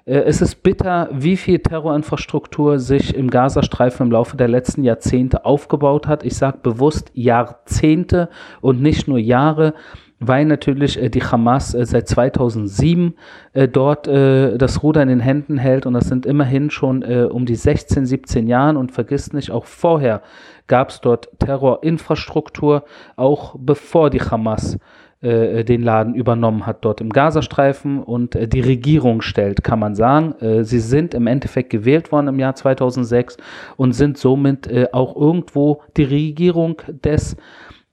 Äh, 0.05 0.21
es 0.21 0.41
ist 0.41 0.63
bitter, 0.63 1.09
wie 1.13 1.37
viel 1.37 1.59
Terrorinfrastruktur 1.59 2.79
sich 2.79 3.15
im 3.15 3.31
Gazastreifen 3.31 4.07
im 4.07 4.13
Laufe 4.13 4.37
der 4.37 4.49
letzten 4.49 4.83
Jahrzehnte 4.83 5.45
aufgebaut 5.45 6.07
hat. 6.07 6.25
Ich 6.25 6.37
sage 6.37 6.59
bewusst 6.63 7.11
Jahrzehnte 7.15 8.29
und 8.61 8.81
nicht 8.81 9.09
nur 9.09 9.19
Jahre 9.19 9.75
weil 10.23 10.45
natürlich 10.45 11.01
äh, 11.01 11.11
die 11.11 11.23
Hamas 11.23 11.75
äh, 11.75 11.85
seit 11.85 12.09
2007 12.09 13.15
äh, 13.53 13.69
dort 13.69 14.07
äh, 14.07 14.57
das 14.57 14.83
Ruder 14.83 15.03
in 15.03 15.09
den 15.09 15.21
Händen 15.21 15.59
hält 15.59 15.85
und 15.85 15.95
das 15.95 16.07
sind 16.07 16.25
immerhin 16.27 16.71
schon 16.71 17.03
äh, 17.03 17.29
um 17.31 17.45
die 17.45 17.57
16, 17.57 18.07
17 18.07 18.47
Jahren 18.47 18.77
und 18.77 18.93
vergisst 18.93 19.35
nicht, 19.35 19.51
auch 19.51 19.67
vorher 19.67 20.23
gab 20.69 20.91
es 20.91 21.01
dort 21.01 21.29
Terrorinfrastruktur, 21.41 22.85
auch 23.17 23.57
bevor 23.59 24.11
die 24.11 24.21
Hamas 24.21 24.79
äh, 25.21 25.65
den 25.65 25.83
Laden 25.83 26.15
übernommen 26.15 26.67
hat 26.67 26.85
dort 26.85 27.01
im 27.01 27.11
Gazastreifen 27.11 28.03
und 28.03 28.35
die 28.35 28.61
Regierung 28.61 29.23
stellt, 29.23 29.65
kann 29.65 29.81
man 29.81 29.95
sagen. 29.95 30.65
sie 30.65 30.81
sind 30.81 31.15
im 31.15 31.27
Endeffekt 31.27 31.71
gewählt 31.71 32.11
worden 32.11 32.29
im 32.29 32.39
Jahr 32.39 32.55
2006 32.55 33.37
und 33.77 33.93
sind 33.93 34.19
somit 34.19 34.69
auch 34.93 35.15
irgendwo 35.15 35.83
die 35.97 36.05
Regierung 36.05 36.81
des 37.05 37.37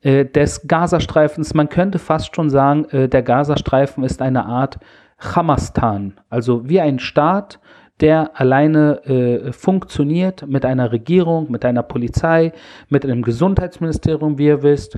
des 0.04 0.68
Gazastreifens. 0.68 1.54
Man 1.54 1.70
könnte 1.70 2.00
fast 2.00 2.36
schon 2.36 2.50
sagen, 2.50 2.86
äh, 2.92 3.10
der 3.10 3.22
Gazastreifen 3.22 4.04
ist 4.04 4.22
eine 4.22 4.46
Art 4.46 4.80
Hamastan, 5.20 6.14
also 6.30 6.70
wie 6.70 6.80
ein 6.80 7.00
Staat, 7.00 7.60
der 8.00 8.40
alleine 8.40 9.04
äh, 9.06 9.52
funktioniert 9.52 10.48
mit 10.48 10.66
einer 10.66 10.92
Regierung, 10.92 11.52
mit 11.52 11.66
einer 11.66 11.84
Polizei, 11.84 12.54
mit 12.88 13.04
einem 13.04 13.24
Gesundheitsministerium, 13.24 14.38
wie 14.38 14.48
ihr 14.48 14.64
wisst, 14.64 14.98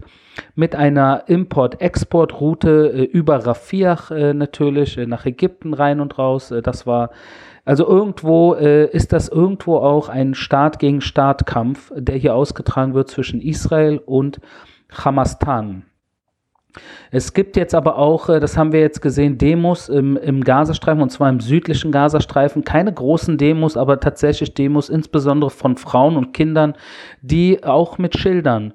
mit 0.54 0.76
einer 0.76 1.24
Import-Export-Route 1.26 2.92
äh, 2.94 3.04
über 3.04 3.38
Rafiach 3.46 4.12
äh, 4.12 4.34
natürlich 4.34 4.98
äh, 4.98 5.08
nach 5.08 5.26
Ägypten 5.26 5.74
rein 5.74 6.00
und 6.00 6.20
raus. 6.20 6.52
Äh, 6.52 6.62
das 6.62 6.86
war 6.86 7.10
also 7.66 7.88
irgendwo 7.88 8.56
äh, 8.56 8.88
ist 8.88 9.14
das 9.14 9.30
irgendwo 9.30 9.78
auch 9.78 10.10
ein 10.10 10.34
Staat 10.34 10.80
gegen 10.80 11.02
Staat-Kampf, 11.02 11.92
der 11.96 12.18
hier 12.18 12.36
ausgetragen 12.36 12.94
wird 12.94 13.10
zwischen 13.10 13.40
Israel 13.40 14.00
und 14.04 14.40
Hamastan. 14.92 15.86
Es 17.12 17.34
gibt 17.34 17.58
jetzt 17.58 17.76
aber 17.76 17.98
auch, 17.98 18.30
äh, 18.30 18.40
das 18.40 18.58
haben 18.58 18.72
wir 18.72 18.80
jetzt 18.80 19.02
gesehen, 19.02 19.38
Demos 19.38 19.90
im, 19.90 20.16
im 20.18 20.44
Gazastreifen 20.44 21.02
und 21.02 21.10
zwar 21.10 21.30
im 21.30 21.40
südlichen 21.40 21.92
Gazastreifen. 21.92 22.64
Keine 22.64 22.94
großen 22.94 23.38
Demos, 23.38 23.76
aber 23.76 24.00
tatsächlich 24.00 24.54
Demos, 24.54 24.90
insbesondere 24.90 25.50
von 25.50 25.76
Frauen 25.78 26.16
und 26.16 26.34
Kindern, 26.34 26.76
die 27.22 27.64
auch 27.64 27.98
mit 27.98 28.18
Schildern 28.18 28.74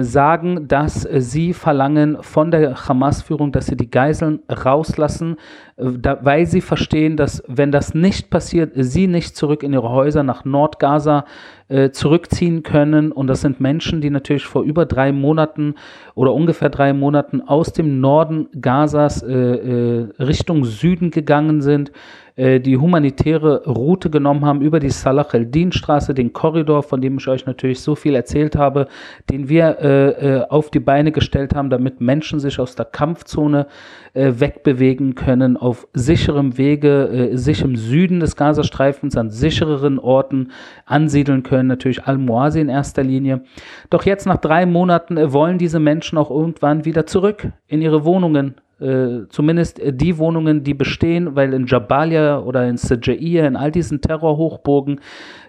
sagen, 0.00 0.68
dass 0.68 1.02
sie 1.02 1.52
verlangen 1.52 2.18
von 2.22 2.50
der 2.50 2.88
Hamas-Führung, 2.88 3.52
dass 3.52 3.66
sie 3.66 3.76
die 3.76 3.90
Geiseln 3.90 4.40
rauslassen, 4.48 5.36
äh, 5.76 5.84
weil 6.22 6.46
sie 6.46 6.60
verstehen, 6.60 7.16
dass 7.16 7.42
wenn 7.46 7.72
das 7.72 7.94
nicht 7.94 8.30
passiert, 8.30 8.72
sie 8.74 9.06
nicht 9.06 9.36
zurück 9.36 9.62
in 9.62 9.72
ihre 9.72 9.90
Häuser 9.90 10.22
nach 10.22 10.44
Nordgaza 10.44 11.24
äh, 11.68 11.90
zurückziehen 11.90 12.62
können. 12.62 13.12
Und 13.12 13.26
das 13.26 13.42
sind 13.42 13.60
Menschen, 13.60 14.00
die 14.00 14.10
natürlich 14.10 14.46
vor 14.46 14.62
über 14.62 14.86
drei 14.86 15.12
Monaten 15.12 15.74
oder 16.14 16.32
ungefähr 16.32 16.70
drei 16.70 16.92
Monaten 16.92 17.40
aus 17.40 17.72
dem 17.72 18.00
Norden 18.00 18.48
Gazas 18.60 19.22
äh, 19.22 19.32
äh, 19.32 20.08
Richtung 20.18 20.64
Süden 20.64 21.10
gegangen 21.10 21.60
sind, 21.60 21.92
äh, 22.38 22.60
die 22.60 22.76
humanitäre 22.76 23.64
Route 23.66 24.10
genommen 24.10 24.44
haben 24.44 24.60
über 24.60 24.78
die 24.78 24.90
Salah 24.90 25.26
el-Din-Straße, 25.32 26.14
den 26.14 26.32
Korridor, 26.32 26.84
von 26.84 27.00
dem 27.00 27.18
ich 27.18 27.26
euch 27.26 27.46
natürlich 27.46 27.80
so 27.80 27.96
viel 27.96 28.14
erzählt 28.14 28.54
habe, 28.54 28.86
den 29.28 29.48
wir 29.48 29.78
äh, 29.80 30.08
äh, 30.10 30.48
auf 30.48 30.70
die 30.70 30.78
Beine 30.78 31.10
gestellt 31.10 31.54
haben, 31.54 31.68
damit 31.68 32.00
Menschen 32.00 32.38
sich 32.38 32.60
aus 32.60 32.76
der 32.76 32.86
Kampfzone 32.86 33.66
äh, 34.14 34.34
wegbewegen 34.36 35.16
können, 35.16 35.56
auf 35.56 35.88
sicherem 35.92 36.56
Wege, 36.56 37.08
äh, 37.32 37.36
sich 37.36 37.62
im 37.62 37.74
Süden 37.74 38.20
des 38.20 38.36
Gazastreifens 38.36 39.16
an 39.16 39.30
sichereren 39.30 39.98
Orten 39.98 40.52
ansiedeln 40.86 41.42
können, 41.42 41.66
natürlich 41.66 42.04
Al-Muasi 42.04 42.60
in 42.60 42.68
erster 42.68 43.02
Linie. 43.02 43.42
Doch 43.90 44.04
jetzt 44.04 44.26
nach 44.26 44.38
drei 44.38 44.64
Monaten 44.64 45.32
wollen 45.32 45.58
diese 45.58 45.80
Menschen 45.80 46.16
auch 46.16 46.30
irgendwann 46.30 46.84
wieder 46.84 47.04
zurück 47.04 47.48
in 47.66 47.82
ihre 47.82 48.04
Wohnungen, 48.04 48.54
äh, 48.80 49.26
zumindest 49.28 49.80
äh, 49.80 49.92
die 49.92 50.18
Wohnungen, 50.18 50.62
die 50.62 50.74
bestehen, 50.74 51.34
weil 51.34 51.52
in 51.52 51.66
Jabalia 51.66 52.38
oder 52.38 52.68
in 52.68 52.76
Sejaiya, 52.76 53.46
in 53.46 53.56
all 53.56 53.72
diesen 53.72 54.00
Terrorhochburgen, 54.00 55.00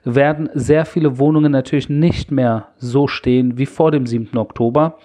werden 0.04 0.50
sehr 0.54 0.86
viele 0.86 1.20
Wohnungen 1.20 1.52
natürlich 1.52 1.90
nicht 1.90 2.32
mehr 2.32 2.70
so 2.78 3.08
stehen 3.08 3.58
wie 3.58 3.66
vor 3.66 3.92
dem 3.92 4.06
7. 4.06 4.38
Oktober. 4.38 4.98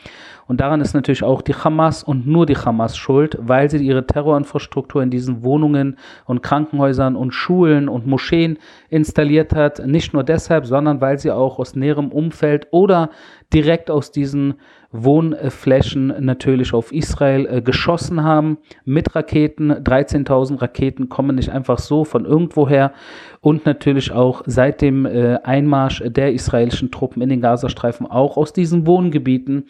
Und 0.47 0.61
daran 0.61 0.81
ist 0.81 0.95
natürlich 0.95 1.23
auch 1.23 1.41
die 1.41 1.55
Hamas 1.55 2.03
und 2.03 2.27
nur 2.27 2.45
die 2.45 2.57
Hamas 2.57 2.97
schuld, 2.97 3.39
weil 3.41 3.71
sie 3.71 3.79
ihre 3.79 4.07
Terrorinfrastruktur 4.07 5.03
in 5.03 5.11
diesen 5.11 5.43
Wohnungen 5.43 5.97
und 6.27 6.43
Krankenhäusern 6.43 7.17
und 7.17 7.33
Schulen 7.33 7.89
und 7.89 8.07
Moscheen 8.07 8.59
installiert 8.91 9.55
hat. 9.55 9.85
Nicht 9.87 10.13
nur 10.13 10.23
deshalb, 10.23 10.67
sondern 10.67 11.01
weil 11.01 11.19
sie 11.19 11.31
auch 11.31 11.59
aus 11.59 11.75
näherem 11.75 12.13
Umfeld 12.13 12.69
oder 12.73 13.11
direkt 13.55 13.91
aus 13.91 14.11
diesen 14.11 14.55
Wohnflächen 14.95 16.15
natürlich 16.21 16.73
auf 16.73 16.93
Israel 16.93 17.47
äh, 17.47 17.63
geschossen 17.63 18.23
haben 18.23 18.59
mit 18.85 19.15
Raketen. 19.17 19.73
13.000 19.73 20.63
Raketen 20.63 21.09
kommen 21.09 21.35
nicht 21.35 21.51
einfach 21.51 21.79
so 21.79 22.05
von 22.05 22.25
irgendwoher 22.25 22.93
und 23.41 23.67
natürlich 23.67 24.13
auch 24.13 24.43
seit 24.47 24.81
dem 24.81 25.05
äh, 25.05 25.39
Einmarsch 25.43 26.03
der 26.07 26.33
israelischen 26.33 26.93
Truppen 26.93 27.23
in 27.23 27.29
den 27.29 27.41
Gazastreifen 27.41 28.07
auch 28.07 28.37
aus 28.37 28.53
diesen 28.53 28.87
Wohngebieten 28.87 29.65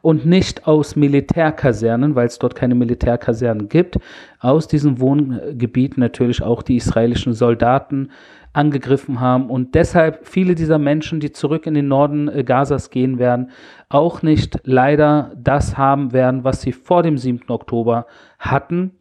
und 0.00 0.24
nicht 0.24 0.68
aus 0.68 0.94
Militärkasernen, 0.94 2.14
weil 2.14 2.28
es 2.28 2.38
dort 2.38 2.54
keine 2.54 2.76
Militärkasernen 2.76 3.68
gibt, 3.68 3.98
aus 4.38 4.68
diesen 4.68 5.00
Wohngebieten 5.00 6.00
natürlich 6.00 6.42
auch 6.42 6.62
die 6.62 6.76
israelischen 6.76 7.32
Soldaten 7.32 8.10
angegriffen 8.52 9.20
haben 9.20 9.50
und 9.50 9.74
deshalb 9.74 10.26
viele 10.26 10.54
dieser 10.54 10.78
Menschen, 10.78 11.20
die 11.20 11.32
zurück 11.32 11.66
in 11.66 11.74
den 11.74 11.88
Norden 11.88 12.28
äh, 12.28 12.44
Gazas 12.44 12.90
gehen 12.90 13.18
werden, 13.18 13.50
auch 13.88 14.22
nicht 14.22 14.58
leider 14.64 15.32
das 15.36 15.76
haben 15.76 16.12
werden, 16.12 16.44
was 16.44 16.62
sie 16.62 16.72
vor 16.72 17.02
dem 17.02 17.18
7. 17.18 17.50
Oktober 17.50 18.06
hatten. 18.38 18.92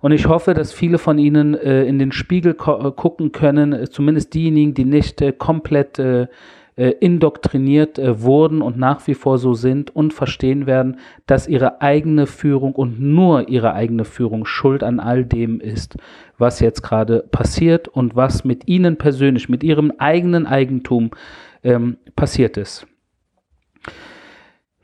Und 0.00 0.12
ich 0.12 0.26
hoffe, 0.26 0.54
dass 0.54 0.72
viele 0.72 0.98
von 0.98 1.18
Ihnen 1.18 1.54
äh, 1.54 1.84
in 1.84 1.98
den 1.98 2.12
Spiegel 2.12 2.52
äh, 2.52 2.90
gucken 2.90 3.32
können, 3.32 3.72
äh, 3.72 3.88
zumindest 3.88 4.34
diejenigen, 4.34 4.74
die 4.74 4.84
nicht 4.84 5.22
komplett 5.38 6.00
äh, 6.80 6.94
indoktriniert 6.98 7.98
äh, 7.98 8.22
wurden 8.22 8.62
und 8.62 8.78
nach 8.78 9.06
wie 9.06 9.12
vor 9.12 9.36
so 9.36 9.52
sind 9.52 9.94
und 9.94 10.14
verstehen 10.14 10.64
werden, 10.64 10.96
dass 11.26 11.46
ihre 11.46 11.82
eigene 11.82 12.26
Führung 12.26 12.74
und 12.74 12.98
nur 12.98 13.50
ihre 13.50 13.74
eigene 13.74 14.06
Führung 14.06 14.46
schuld 14.46 14.82
an 14.82 14.98
all 14.98 15.26
dem 15.26 15.60
ist, 15.60 15.98
was 16.38 16.58
jetzt 16.58 16.80
gerade 16.80 17.26
passiert 17.30 17.86
und 17.86 18.16
was 18.16 18.44
mit 18.44 18.66
ihnen 18.66 18.96
persönlich, 18.96 19.50
mit 19.50 19.62
ihrem 19.62 19.92
eigenen 19.98 20.46
Eigentum 20.46 21.10
ähm, 21.62 21.98
passiert 22.16 22.56
ist. 22.56 22.86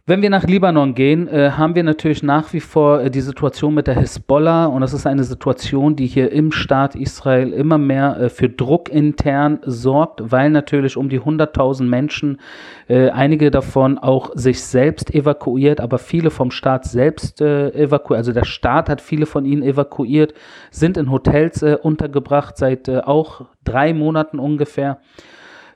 Wenn 0.08 0.22
wir 0.22 0.30
nach 0.30 0.44
Libanon 0.44 0.94
gehen, 0.94 1.26
äh, 1.26 1.50
haben 1.50 1.74
wir 1.74 1.82
natürlich 1.82 2.22
nach 2.22 2.52
wie 2.52 2.60
vor 2.60 3.00
äh, 3.00 3.10
die 3.10 3.20
Situation 3.20 3.74
mit 3.74 3.88
der 3.88 3.98
Hisbollah 3.98 4.66
und 4.66 4.80
das 4.80 4.92
ist 4.92 5.04
eine 5.04 5.24
Situation, 5.24 5.96
die 5.96 6.06
hier 6.06 6.30
im 6.30 6.52
Staat 6.52 6.94
Israel 6.94 7.52
immer 7.52 7.76
mehr 7.76 8.16
äh, 8.16 8.28
für 8.28 8.48
Druck 8.48 8.88
intern 8.88 9.58
sorgt, 9.64 10.30
weil 10.30 10.50
natürlich 10.50 10.96
um 10.96 11.08
die 11.08 11.18
100.000 11.18 11.82
Menschen, 11.82 12.38
äh, 12.86 13.10
einige 13.10 13.50
davon 13.50 13.98
auch 13.98 14.30
sich 14.36 14.62
selbst 14.62 15.12
evakuiert, 15.12 15.80
aber 15.80 15.98
viele 15.98 16.30
vom 16.30 16.52
Staat 16.52 16.84
selbst 16.84 17.40
äh, 17.40 17.70
evakuiert, 17.70 18.18
also 18.18 18.32
der 18.32 18.44
Staat 18.44 18.88
hat 18.88 19.00
viele 19.00 19.26
von 19.26 19.44
ihnen 19.44 19.64
evakuiert, 19.64 20.34
sind 20.70 20.98
in 20.98 21.10
Hotels 21.10 21.62
äh, 21.62 21.78
untergebracht 21.82 22.56
seit 22.56 22.88
auch 22.88 23.46
drei 23.64 23.92
Monaten 23.92 24.38
ungefähr. 24.38 25.00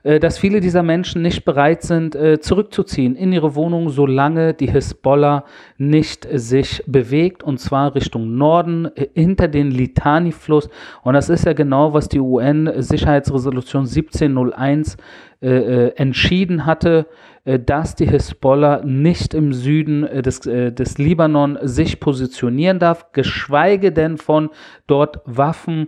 Äh, 0.03 0.19
dass 0.19 0.37
viele 0.37 0.59
dieser 0.59 0.83
Menschen 0.83 1.21
nicht 1.21 1.45
bereit 1.45 1.83
sind, 1.83 2.15
äh, 2.15 2.39
zurückzuziehen 2.39 3.15
in 3.15 3.31
ihre 3.31 3.55
Wohnung, 3.55 3.89
solange 3.89 4.53
die 4.53 4.71
Hisbollah 4.71 5.45
nicht 5.77 6.27
sich 6.31 6.83
bewegt, 6.87 7.43
und 7.43 7.59
zwar 7.59 7.93
Richtung 7.93 8.35
Norden, 8.35 8.89
äh, 8.95 9.07
hinter 9.13 9.47
den 9.47 9.69
Litani-Fluss. 9.69 10.69
Und 11.03 11.13
das 11.13 11.29
ist 11.29 11.45
ja 11.45 11.53
genau, 11.53 11.93
was 11.93 12.09
die 12.09 12.19
UN-Sicherheitsresolution 12.19 13.85
1701 13.85 14.97
entschieden 15.43 16.67
hatte, 16.67 17.07
dass 17.45 17.95
die 17.95 18.05
Hisbollah 18.05 18.83
nicht 18.85 19.33
im 19.33 19.53
Süden 19.53 20.07
des, 20.21 20.41
des 20.41 20.99
Libanon 20.99 21.57
sich 21.63 21.99
positionieren 21.99 22.77
darf, 22.77 23.11
geschweige 23.11 23.91
denn 23.91 24.17
von 24.19 24.51
dort 24.85 25.21
Waffen 25.25 25.87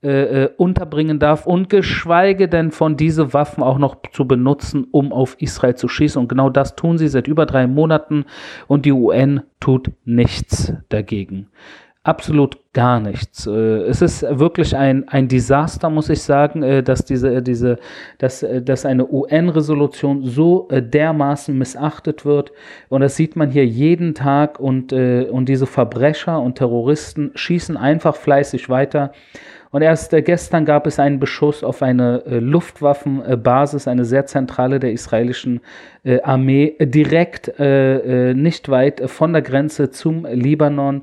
äh, 0.00 0.48
unterbringen 0.56 1.18
darf 1.18 1.46
und 1.46 1.68
geschweige 1.68 2.48
denn 2.48 2.70
von 2.70 2.96
diese 2.96 3.32
Waffen 3.32 3.62
auch 3.62 3.78
noch 3.78 3.96
zu 4.12 4.26
benutzen, 4.26 4.86
um 4.90 5.12
auf 5.12 5.36
Israel 5.40 5.74
zu 5.74 5.88
schießen. 5.88 6.20
Und 6.20 6.28
genau 6.28 6.50
das 6.50 6.76
tun 6.76 6.98
sie 6.98 7.08
seit 7.08 7.26
über 7.26 7.46
drei 7.46 7.66
Monaten 7.66 8.24
und 8.68 8.86
die 8.86 8.92
UN 8.92 9.42
tut 9.60 9.90
nichts 10.04 10.72
dagegen. 10.88 11.48
Absolut 12.04 12.58
gar 12.72 13.00
nichts. 13.00 13.46
Äh, 13.46 13.50
es 13.50 14.00
ist 14.00 14.22
wirklich 14.22 14.76
ein, 14.76 15.08
ein 15.08 15.28
Desaster, 15.28 15.90
muss 15.90 16.08
ich 16.08 16.22
sagen, 16.22 16.62
äh, 16.62 16.82
dass 16.82 17.04
diese, 17.04 17.42
diese, 17.42 17.78
dass, 18.18 18.46
dass 18.62 18.86
eine 18.86 19.06
UN-Resolution 19.06 20.24
so 20.24 20.68
dermaßen 20.70 21.56
missachtet 21.56 22.24
wird. 22.24 22.52
Und 22.88 23.02
das 23.02 23.16
sieht 23.16 23.36
man 23.36 23.50
hier 23.50 23.66
jeden 23.66 24.14
Tag 24.14 24.58
und, 24.58 24.92
und 24.92 25.48
diese 25.48 25.66
Verbrecher 25.66 26.40
und 26.40 26.56
Terroristen 26.56 27.32
schießen 27.34 27.76
einfach 27.76 28.16
fleißig 28.16 28.68
weiter. 28.68 29.12
Und 29.70 29.82
erst 29.82 30.12
äh, 30.12 30.22
gestern 30.22 30.64
gab 30.64 30.86
es 30.86 30.98
einen 30.98 31.20
Beschuss 31.20 31.62
auf 31.62 31.82
eine 31.82 32.24
äh, 32.26 32.38
Luftwaffenbasis, 32.38 33.86
eine 33.86 34.04
sehr 34.04 34.26
zentrale 34.26 34.80
der 34.80 34.92
israelischen 34.92 35.60
äh, 36.04 36.20
Armee, 36.22 36.76
direkt 36.80 37.48
äh, 37.58 38.30
äh, 38.30 38.34
nicht 38.34 38.68
weit 38.68 39.10
von 39.10 39.32
der 39.32 39.42
Grenze 39.42 39.90
zum 39.90 40.24
Libanon, 40.24 41.02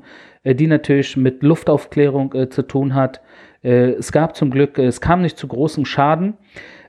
die 0.54 0.66
natürlich 0.66 1.16
mit 1.16 1.42
Luftaufklärung 1.42 2.50
zu 2.50 2.62
tun 2.62 2.94
hat. 2.94 3.20
es 3.62 4.12
gab 4.12 4.36
zum 4.36 4.50
Glück, 4.50 4.78
es 4.78 5.00
kam 5.00 5.22
nicht 5.22 5.36
zu 5.36 5.48
großem 5.48 5.84
Schaden. 5.84 6.34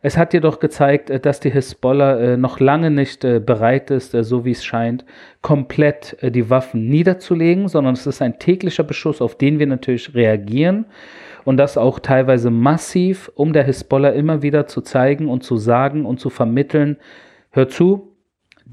Es 0.04 0.16
hat 0.16 0.34
jedoch 0.34 0.60
gezeigt, 0.60 1.12
dass 1.26 1.40
die 1.40 1.50
Hisbollah 1.50 2.38
noch 2.38 2.60
lange 2.60 2.92
nicht 2.92 3.22
bereit 3.22 3.90
ist, 3.90 4.12
so 4.12 4.46
wie 4.46 4.52
es 4.52 4.64
scheint, 4.64 5.06
komplett 5.42 6.18
die 6.22 6.50
Waffen 6.52 6.88
niederzulegen, 6.88 7.68
sondern 7.68 7.96
es 7.96 8.06
ist 8.06 8.22
ein 8.22 8.38
täglicher 8.38 8.84
Beschuss, 8.84 9.22
auf 9.22 9.36
den 9.36 9.58
wir 9.58 9.66
natürlich 9.66 10.14
reagieren 10.14 10.86
und 11.48 11.56
das 11.56 11.78
auch 11.78 12.00
teilweise 12.00 12.52
massiv, 12.52 13.32
um 13.34 13.54
der 13.54 13.64
Hisbollah 13.64 14.10
immer 14.10 14.42
wieder 14.42 14.68
zu 14.68 14.82
zeigen 14.82 15.30
und 15.30 15.44
zu 15.46 15.56
sagen 15.56 16.06
und 16.06 16.20
zu 16.20 16.30
vermitteln, 16.30 16.98
hör 17.52 17.70
zu, 17.70 18.17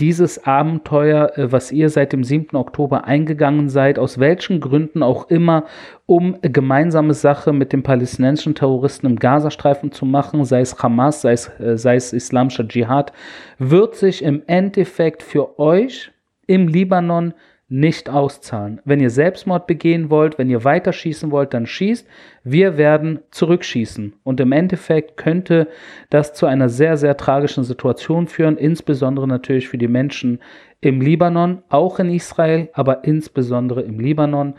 dieses 0.01 0.45
Abenteuer, 0.45 1.37
äh, 1.37 1.53
was 1.53 1.71
ihr 1.71 1.89
seit 1.89 2.13
dem 2.13 2.25
7. 2.25 2.57
Oktober 2.57 3.05
eingegangen 3.05 3.69
seid, 3.69 3.99
aus 3.99 4.19
welchen 4.19 4.61
Gründen 4.61 5.03
auch 5.03 5.31
immer, 5.31 5.65
um 6.07 6.37
gemeinsame 6.43 7.15
Sache 7.15 7.53
mit 7.53 7.73
den 7.73 7.83
palästinensischen 7.83 8.55
Terroristen 8.55 9.07
im 9.07 9.19
Gazastreifen 9.19 9.93
zu 9.93 10.05
machen, 10.05 10.45
sei 10.45 10.61
es 10.61 10.83
Hamas, 10.83 11.23
sei 11.23 11.33
es, 11.33 11.49
äh, 11.61 11.79
sei 11.79 11.97
es 11.97 12.13
islamischer 12.13 12.67
Dschihad, 12.67 13.13
wird 13.59 13.95
sich 13.95 14.23
im 14.23 14.43
Endeffekt 14.47 15.23
für 15.23 15.59
euch 15.59 16.11
im 16.47 16.69
Libanon 16.69 17.35
nicht 17.69 18.11
auszahlen. 18.11 18.81
Wenn 18.85 19.01
ihr 19.01 19.11
Selbstmord 19.11 19.67
begehen 19.67 20.11
wollt, 20.11 20.39
wenn 20.39 20.51
ihr 20.51 20.65
weiterschießen 20.65 21.31
wollt, 21.31 21.55
dann 21.55 21.67
schießt. 21.67 22.07
Wir 22.43 22.77
werden 22.77 23.21
zurückschießen. 23.31 24.15
Und 24.23 24.41
im 24.41 24.53
Endeffekt 24.53 25.17
könnte 25.17 25.69
das 26.11 26.35
zu 26.35 26.47
einer 26.47 26.69
sehr, 26.69 26.97
sehr 26.99 27.17
tragischen 27.17 27.65
Situation 27.65 28.27
führen, 28.27 28.59
insbesondere 28.59 29.27
natürlich 29.27 29.69
für 29.69 29.79
die 29.79 29.89
Menschen 29.89 30.41
im 30.83 31.01
Libanon, 31.01 31.63
auch 31.71 31.99
in 31.99 32.11
Israel, 32.11 32.69
aber 32.75 33.05
insbesondere 33.05 33.81
im 33.81 33.99
Libanon. 33.99 34.55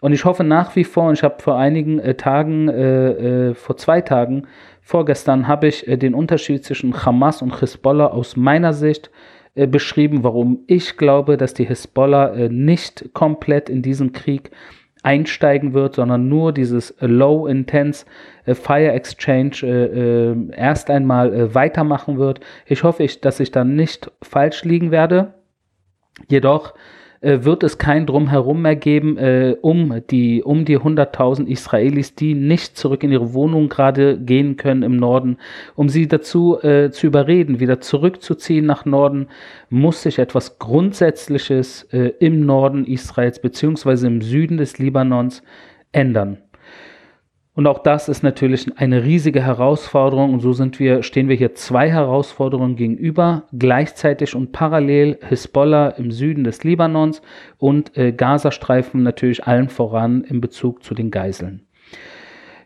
Und 0.00 0.12
ich 0.12 0.24
hoffe 0.24 0.44
nach 0.44 0.76
wie 0.76 0.84
vor, 0.84 1.08
und 1.08 1.14
ich 1.14 1.22
habe 1.22 1.42
vor 1.42 1.58
einigen 1.58 1.98
äh, 1.98 2.14
Tagen, 2.14 2.68
äh, 2.68 3.50
äh, 3.50 3.54
vor 3.54 3.76
zwei 3.76 4.00
Tagen, 4.00 4.46
vorgestern, 4.80 5.46
habe 5.46 5.66
ich 5.68 5.86
äh, 5.86 5.98
den 5.98 6.14
Unterschied 6.14 6.64
zwischen 6.64 7.04
Hamas 7.04 7.42
und 7.42 7.60
Hezbollah 7.60 8.06
aus 8.06 8.36
meiner 8.36 8.72
Sicht 8.72 9.08
äh, 9.08 9.35
beschrieben, 9.64 10.22
warum 10.22 10.60
ich 10.66 10.98
glaube, 10.98 11.38
dass 11.38 11.54
die 11.54 11.64
Hisbollah 11.64 12.34
äh, 12.34 12.48
nicht 12.50 13.10
komplett 13.14 13.70
in 13.70 13.80
diesen 13.80 14.12
Krieg 14.12 14.50
einsteigen 15.02 15.72
wird, 15.72 15.94
sondern 15.94 16.28
nur 16.28 16.52
dieses 16.52 16.94
Low 17.00 17.46
Intense 17.46 18.04
äh, 18.44 18.54
Fire 18.54 18.92
Exchange 18.92 19.62
äh, 19.62 20.30
äh, 20.30 20.50
erst 20.56 20.90
einmal 20.90 21.32
äh, 21.32 21.54
weitermachen 21.54 22.18
wird. 22.18 22.40
Ich 22.66 22.82
hoffe, 22.82 23.04
ich, 23.04 23.20
dass 23.20 23.40
ich 23.40 23.50
dann 23.50 23.76
nicht 23.76 24.10
falsch 24.20 24.64
liegen 24.64 24.90
werde. 24.90 25.34
Jedoch 26.28 26.74
äh, 27.20 27.38
wird 27.42 27.62
es 27.62 27.78
kein 27.78 28.06
Drumherum 28.06 28.62
mehr 28.62 28.76
geben 28.76 29.16
äh, 29.18 29.56
um 29.60 30.02
die, 30.10 30.42
um 30.42 30.64
die 30.64 30.78
100.000 30.78 31.46
Israelis, 31.46 32.14
die 32.14 32.34
nicht 32.34 32.76
zurück 32.76 33.02
in 33.02 33.12
ihre 33.12 33.34
Wohnung 33.34 33.68
gerade 33.68 34.18
gehen 34.18 34.56
können 34.56 34.82
im 34.82 34.96
Norden. 34.96 35.38
Um 35.74 35.88
sie 35.88 36.08
dazu 36.08 36.60
äh, 36.62 36.90
zu 36.90 37.06
überreden, 37.06 37.60
wieder 37.60 37.80
zurückzuziehen 37.80 38.66
nach 38.66 38.84
Norden, 38.84 39.28
muss 39.70 40.02
sich 40.02 40.18
etwas 40.18 40.58
Grundsätzliches 40.58 41.84
äh, 41.92 42.12
im 42.20 42.44
Norden 42.46 42.84
Israels 42.84 43.40
beziehungsweise 43.40 44.06
im 44.06 44.22
Süden 44.22 44.56
des 44.58 44.78
Libanons 44.78 45.42
ändern. 45.92 46.38
Und 47.56 47.66
auch 47.66 47.78
das 47.78 48.10
ist 48.10 48.22
natürlich 48.22 48.68
eine 48.76 49.02
riesige 49.02 49.42
Herausforderung. 49.42 50.34
Und 50.34 50.40
so 50.40 50.52
sind 50.52 50.78
wir, 50.78 51.02
stehen 51.02 51.30
wir 51.30 51.36
hier 51.36 51.54
zwei 51.54 51.90
Herausforderungen 51.90 52.76
gegenüber, 52.76 53.44
gleichzeitig 53.58 54.36
und 54.36 54.52
parallel 54.52 55.18
Hisbollah 55.26 55.88
im 55.88 56.10
Süden 56.10 56.44
des 56.44 56.64
Libanons 56.64 57.22
und 57.56 57.96
äh, 57.96 58.12
Gazastreifen 58.12 59.02
natürlich 59.02 59.46
allen 59.46 59.70
voran 59.70 60.22
in 60.22 60.42
Bezug 60.42 60.84
zu 60.84 60.92
den 60.92 61.10
Geiseln. 61.10 61.62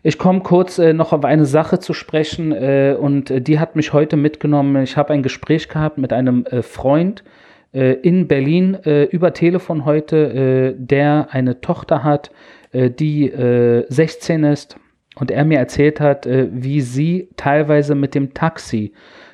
Ich 0.02 0.18
komme 0.18 0.40
kurz 0.40 0.80
äh, 0.80 0.92
noch 0.92 1.12
auf 1.12 1.24
eine 1.24 1.44
Sache 1.44 1.78
zu 1.78 1.92
sprechen 1.92 2.50
äh, 2.50 2.96
und 2.98 3.30
äh, 3.30 3.40
die 3.40 3.60
hat 3.60 3.76
mich 3.76 3.92
heute 3.92 4.16
mitgenommen. 4.16 4.82
Ich 4.82 4.96
habe 4.96 5.12
ein 5.12 5.22
Gespräch 5.22 5.68
gehabt 5.68 5.98
mit 5.98 6.12
einem 6.12 6.44
äh, 6.46 6.62
Freund 6.62 7.20
äh, 7.20 7.49
in 7.72 8.26
Berlin 8.26 8.74
äh, 8.84 9.04
über 9.04 9.32
Telefon 9.32 9.84
heute, 9.84 10.74
der 10.76 11.28
eine 11.30 11.60
Tochter 11.60 12.02
hat, 12.02 12.30
äh, 12.72 12.90
die 12.90 13.30
äh, 13.30 13.84
16 13.88 14.44
ist 14.44 14.76
und 15.16 15.30
er 15.30 15.44
mir 15.44 15.58
erzählt 15.58 16.00
hat, 16.00 16.26
äh, 16.26 16.48
wie 16.52 16.80
sie 16.80 17.28
teilweise 17.36 17.94
mit 17.94 18.14
dem 18.14 18.34
Taxi 18.34 18.92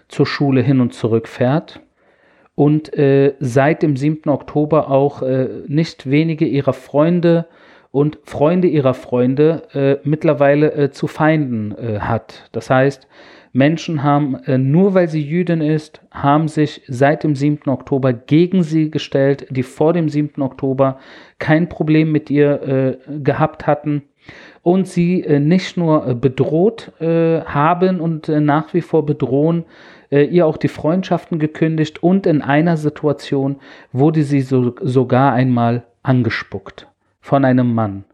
zur 0.09 0.27
Schule 0.27 0.63
hin 0.63 0.81
und 0.81 0.95
zurück 0.95 1.29
fährt 1.29 1.81
und 2.55 2.97
äh, 2.97 3.35
seit 3.41 3.83
dem 3.83 3.97
7. 3.97 4.31
Oktober 4.31 4.91
auch 4.91 5.23
äh, 5.23 5.49
nicht 5.67 6.11
wenige 6.11 6.47
ihrer 6.47 6.73
Freunde 6.73 7.47
und 7.91 8.19
Freunde 8.25 8.69
ihrer 8.69 8.95
Freunde 8.95 9.63
äh, 9.75 10.09
mittlerweile 10.09 10.73
äh, 10.73 10.91
zu 10.91 11.07
Feinden 11.07 11.77
äh, 11.77 12.01
hat. 12.01 12.49
Das 12.53 12.71
heißt, 12.71 13.07
Menschen 13.57 14.03
haben, 14.03 14.35
äh, 14.45 14.59
nur 14.59 14.93
weil 14.93 15.09
sie 15.09 15.23
Jüdin 15.23 15.63
ist, 15.63 16.03
haben 16.11 16.47
sich 16.47 16.83
seit 16.89 17.25
dem 17.25 17.35
7. 17.35 17.71
Oktober 17.71 18.13
gegen 18.13 18.63
sie 18.63 18.91
gestellt, 18.91 19.47
die 19.49 19.63
vor 19.63 19.95
dem 19.95 20.11
7. 20.11 20.43
Oktober 20.43 20.99
kein 21.39 21.69
Problem 21.71 22.13
mit 22.13 22.31
ihr 22.31 22.63
äh, 22.63 23.19
gehabt 23.19 23.67
hatten 23.67 24.03
und 24.63 24.87
sie 24.87 25.23
äh, 25.23 25.41
nicht 25.41 25.79
nur 25.79 26.15
bedroht 26.15 26.93
haben 27.01 28.01
und 28.01 28.29
nach 28.29 28.75
wie 28.75 28.81
vor 28.81 29.07
bedrohen, 29.07 29.65
ihr 30.11 30.47
auch 30.47 30.57
die 30.57 30.69
Freundschaften 30.69 31.39
gekündigt 31.39 32.03
und 32.03 32.27
in 32.27 32.43
einer 32.43 32.77
Situation 32.77 33.57
wurde 33.93 34.23
sie 34.23 34.41
so, 34.41 34.75
sogar 34.81 35.33
einmal 35.33 35.85
angespuckt 36.03 36.89
von 37.21 37.45
einem 37.45 37.75
Mann 37.75 38.05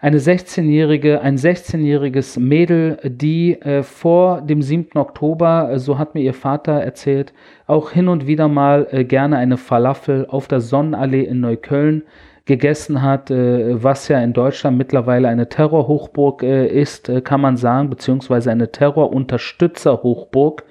eine 0.00 0.18
16-jährige, 0.18 1.20
ein 1.22 1.36
16-jähriges 1.36 2.38
Mädel, 2.38 2.98
die 3.02 3.60
äh, 3.60 3.82
vor 3.82 4.42
dem 4.42 4.62
7. 4.62 4.96
Oktober, 4.96 5.70
äh, 5.72 5.78
so 5.78 5.98
hat 5.98 6.14
mir 6.14 6.20
ihr 6.20 6.34
Vater 6.34 6.74
erzählt, 6.74 7.32
auch 7.66 7.90
hin 7.90 8.08
und 8.08 8.26
wieder 8.26 8.46
mal 8.48 8.86
äh, 8.90 9.04
gerne 9.04 9.36
eine 9.38 9.56
Falafel 9.56 10.26
auf 10.28 10.46
der 10.46 10.60
Sonnenallee 10.60 11.24
in 11.24 11.40
Neukölln 11.40 12.04
gegessen 12.44 13.02
hat, 13.02 13.32
äh, 13.32 13.82
was 13.82 14.06
ja 14.06 14.20
in 14.20 14.32
Deutschland 14.32 14.78
mittlerweile 14.78 15.28
eine 15.28 15.48
Terrorhochburg 15.48 16.44
äh, 16.44 16.68
ist, 16.68 17.10
kann 17.24 17.40
man 17.40 17.56
sagen, 17.56 17.90
beziehungsweise 17.90 18.52
eine 18.52 18.70
Terrorunterstützerhochburg. 18.70 20.62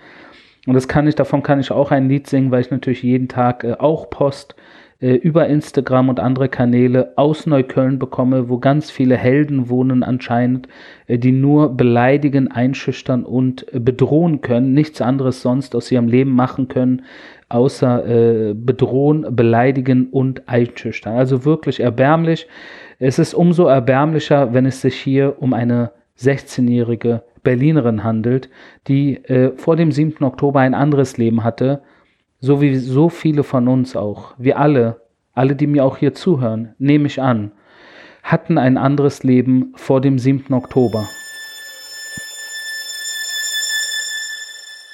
Und 0.65 0.73
das 0.73 0.87
kann 0.87 1.05
ich, 1.07 1.15
davon 1.15 1.43
kann 1.43 1.59
ich 1.59 1.71
auch 1.71 1.91
ein 1.91 2.07
Lied 2.07 2.27
singen, 2.27 2.51
weil 2.51 2.61
ich 2.61 2.71
natürlich 2.71 3.03
jeden 3.03 3.27
Tag 3.27 3.65
auch 3.79 4.09
Post 4.09 4.55
äh, 4.99 5.13
über 5.13 5.47
Instagram 5.47 6.09
und 6.09 6.19
andere 6.19 6.49
Kanäle 6.49 7.13
aus 7.15 7.45
Neukölln 7.45 7.99
bekomme, 7.99 8.49
wo 8.49 8.57
ganz 8.57 8.89
viele 8.89 9.15
Helden 9.15 9.69
wohnen 9.69 10.03
anscheinend, 10.03 10.67
äh, 11.07 11.17
die 11.17 11.31
nur 11.31 11.75
beleidigen, 11.75 12.51
einschüchtern 12.51 13.23
und 13.23 13.71
äh, 13.73 13.79
bedrohen 13.79 14.41
können, 14.41 14.73
nichts 14.73 15.01
anderes 15.01 15.41
sonst 15.41 15.75
aus 15.75 15.91
ihrem 15.91 16.07
Leben 16.07 16.31
machen 16.31 16.67
können, 16.67 17.03
außer 17.49 18.05
äh, 18.05 18.53
bedrohen, 18.53 19.35
beleidigen 19.35 20.07
und 20.09 20.49
einschüchtern. 20.49 21.15
Also 21.15 21.45
wirklich 21.45 21.79
erbärmlich. 21.79 22.47
Es 22.99 23.19
ist 23.19 23.33
umso 23.33 23.67
erbärmlicher, 23.67 24.53
wenn 24.53 24.65
es 24.65 24.81
sich 24.81 24.95
hier 24.95 25.35
um 25.39 25.53
eine 25.53 25.91
16-jährige 26.19 27.21
Berlinerin 27.43 28.03
handelt, 28.03 28.49
die 28.87 29.23
äh, 29.25 29.51
vor 29.55 29.75
dem 29.75 29.91
7. 29.91 30.23
Oktober 30.25 30.59
ein 30.61 30.73
anderes 30.73 31.17
Leben 31.17 31.43
hatte, 31.43 31.81
so 32.39 32.61
wie 32.61 32.75
so 32.75 33.09
viele 33.09 33.43
von 33.43 33.67
uns 33.67 33.95
auch, 33.95 34.33
wir 34.37 34.59
alle, 34.59 35.01
alle, 35.33 35.55
die 35.55 35.67
mir 35.67 35.85
auch 35.85 35.97
hier 35.97 36.13
zuhören, 36.13 36.75
nehme 36.77 37.07
ich 37.07 37.21
an, 37.21 37.51
hatten 38.23 38.57
ein 38.57 38.77
anderes 38.77 39.23
Leben 39.23 39.73
vor 39.75 40.01
dem 40.01 40.19
7. 40.19 40.53
Oktober. 40.53 41.07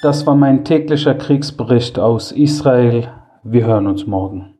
Das 0.02 0.26
war 0.26 0.36
mein 0.36 0.64
täglicher 0.64 1.14
Kriegsbericht 1.14 1.98
aus 1.98 2.30
Israel. 2.30 3.08
Wir 3.42 3.64
hören 3.64 3.86
uns 3.86 4.06
morgen. 4.06 4.53